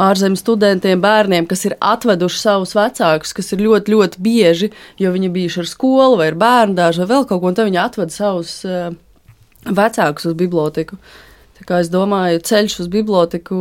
ārzemju 0.00 0.38
studentiem, 0.40 1.02
bērniem, 1.02 1.48
kas 1.50 1.66
ir 1.68 1.76
atveduši 1.80 2.40
savus 2.40 2.76
vecākus, 2.78 3.34
kas 3.36 3.52
ir 3.56 3.64
ļoti, 3.66 3.96
ļoti 3.96 4.22
bieži, 4.24 4.70
jo 5.00 5.12
viņi 5.14 5.32
bijuši 5.34 5.62
ar 5.64 5.70
skolu 5.70 6.20
vai 6.22 6.30
bērnu 6.38 6.78
dārzu 6.78 7.02
vai 7.02 7.10
vēl 7.16 7.28
kaut 7.28 7.42
ko, 7.42 7.50
un 7.50 7.58
tad 7.58 7.68
viņi 7.68 7.82
atved 7.82 8.14
savus 8.14 8.56
uh, 8.68 8.94
vecākus 9.66 10.30
uz 10.30 10.38
biblioteku. 10.38 11.00
Tā 11.58 11.66
kā 11.68 11.82
es 11.82 11.90
domāju, 11.92 12.42
ceļš 12.46 12.80
uz 12.84 12.90
biblioteku 12.92 13.58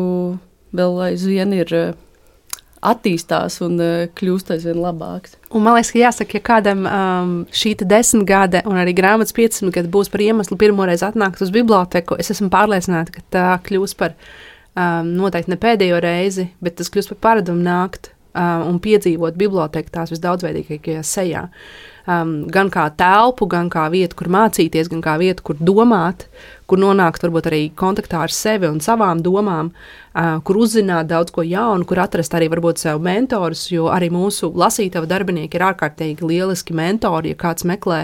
vēl 0.75 0.99
aizvien 1.09 1.53
ir 1.55 1.73
eh, 1.77 1.93
attīstās 2.83 3.61
un 3.63 3.77
uh, 3.79 3.91
kļūst 4.11 4.49
aizvien 4.51 4.79
labāks. 4.83 5.37
Un 5.55 5.63
man 5.63 5.77
liekas, 5.77 5.93
ka 5.93 6.01
jāsaka, 6.01 6.35
ja 6.35 6.43
kādam 6.43 6.81
um, 6.83 7.35
šī 7.55 7.77
desmit 7.79 8.25
gade 8.27 8.59
un 8.67 8.75
arī 8.81 8.91
grāmatas 8.97 9.31
15 9.37 9.71
gadi 9.71 9.91
būs 9.93 10.11
par 10.11 10.23
iemeslu 10.25 10.57
pirmoreiz 10.59 11.05
atnākt 11.07 11.39
uz 11.45 11.53
biblioteku, 11.55 12.17
es 12.19 12.33
esmu 12.33 12.49
pārliecināta, 12.51 13.15
ka 13.15 13.23
tā 13.31 13.45
kļūs 13.69 13.95
par 13.95 14.17
um, 14.17 15.13
noteikti 15.15 15.53
ne 15.53 15.59
pēdējo 15.63 16.01
reizi, 16.03 16.49
bet 16.59 16.75
tas 16.81 16.91
kļūs 16.91 17.13
par 17.13 17.21
paradumu 17.29 17.63
nākt 17.63 18.11
um, 18.35 18.73
un 18.73 18.83
piedzīvot 18.83 19.39
biblioteku 19.39 19.93
tās 19.93 20.11
visdaudzveidīgākajā 20.11 21.07
sejā. 21.07 21.47
Um, 22.03 22.31
gan 22.51 22.67
kā 22.67 22.89
telpu, 22.99 23.47
gan 23.47 23.69
kā 23.71 23.85
vietu, 23.87 24.17
kur 24.19 24.27
mācīties, 24.27 24.89
gan 24.91 24.99
kā 24.99 25.13
vietu, 25.21 25.45
kur 25.47 25.59
domāt, 25.63 26.25
kur 26.67 26.81
nonākt 26.81 27.23
varbūt 27.23 27.47
arī 27.47 27.61
kontaktā 27.79 28.25
ar 28.25 28.33
sevi 28.35 28.67
un 28.67 28.81
savām 28.83 29.21
domām, 29.23 29.69
uh, 29.71 30.41
kur 30.43 30.59
uzzināt 30.65 31.07
daudz 31.07 31.31
ko 31.31 31.45
jaunu, 31.47 31.87
kur 31.87 32.01
atrast 32.03 32.35
arī 32.35 32.49
varbūt 32.51 32.83
sev 32.83 32.99
mentorus, 33.03 33.69
jo 33.71 33.87
arī 33.87 34.11
mūsu 34.11 34.51
lasītava 34.51 35.07
darbinieki 35.07 35.55
ir 35.55 35.67
ārkārtīgi 35.69 36.27
lieliski 36.27 36.75
mentori, 36.75 37.31
ja 37.31 37.39
kāds 37.39 37.63
meklē 37.71 38.01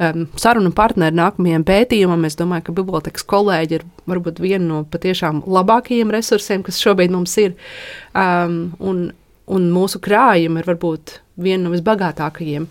um, 0.00 0.24
sarunu 0.40 0.72
partneri 0.76 1.16
nākamajam 1.16 1.64
pētījumam. 1.66 2.24
Es 2.28 2.38
domāju, 2.40 2.68
ka 2.68 2.76
bibliotekas 2.80 3.26
kolēģi 3.28 3.78
ir 3.78 3.86
varbūt 4.08 4.40
viena 4.42 4.64
no 4.64 4.82
patiešām 4.88 5.44
labākajiem 5.44 6.12
resursiem, 6.14 6.64
kas 6.66 6.80
šobrīd 6.82 7.14
mums 7.14 7.36
ir. 7.42 7.56
Um, 8.16 8.76
un, 8.80 9.08
un 9.46 9.70
mūsu 9.72 10.00
krājumi 10.02 10.62
ir 10.62 10.68
varbūt 10.72 11.18
viena 11.36 11.66
no 11.66 11.76
visbagātākajiem, 11.76 12.68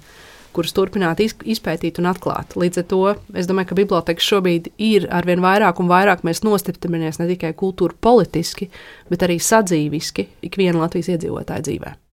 kurus 0.55 0.75
turpināt 0.75 1.21
izpētīt 1.25 1.99
un 2.01 2.09
atklāt. 2.11 2.55
Līdz 2.59 2.81
ar 2.81 2.87
to 2.91 3.01
es 3.35 3.49
domāju, 3.49 3.71
ka 3.71 3.79
bibliotekas 3.81 4.29
šobrīd 4.31 4.71
ir 4.81 5.09
arvien 5.13 5.43
vairāk 5.43 5.81
un 5.83 5.91
vairāk 5.91 6.23
mēs 6.27 6.43
nostiprinamies 6.47 7.19
ne 7.21 7.29
tikai 7.33 7.53
kultūra 7.57 7.97
politiski, 8.07 8.71
bet 9.11 9.27
arī 9.27 9.37
sadzīviski 9.41 10.29
ikviena 10.49 10.85
Latvijas 10.85 11.13
iedzīvotāja 11.15 11.67
dzīvēm. 11.69 12.01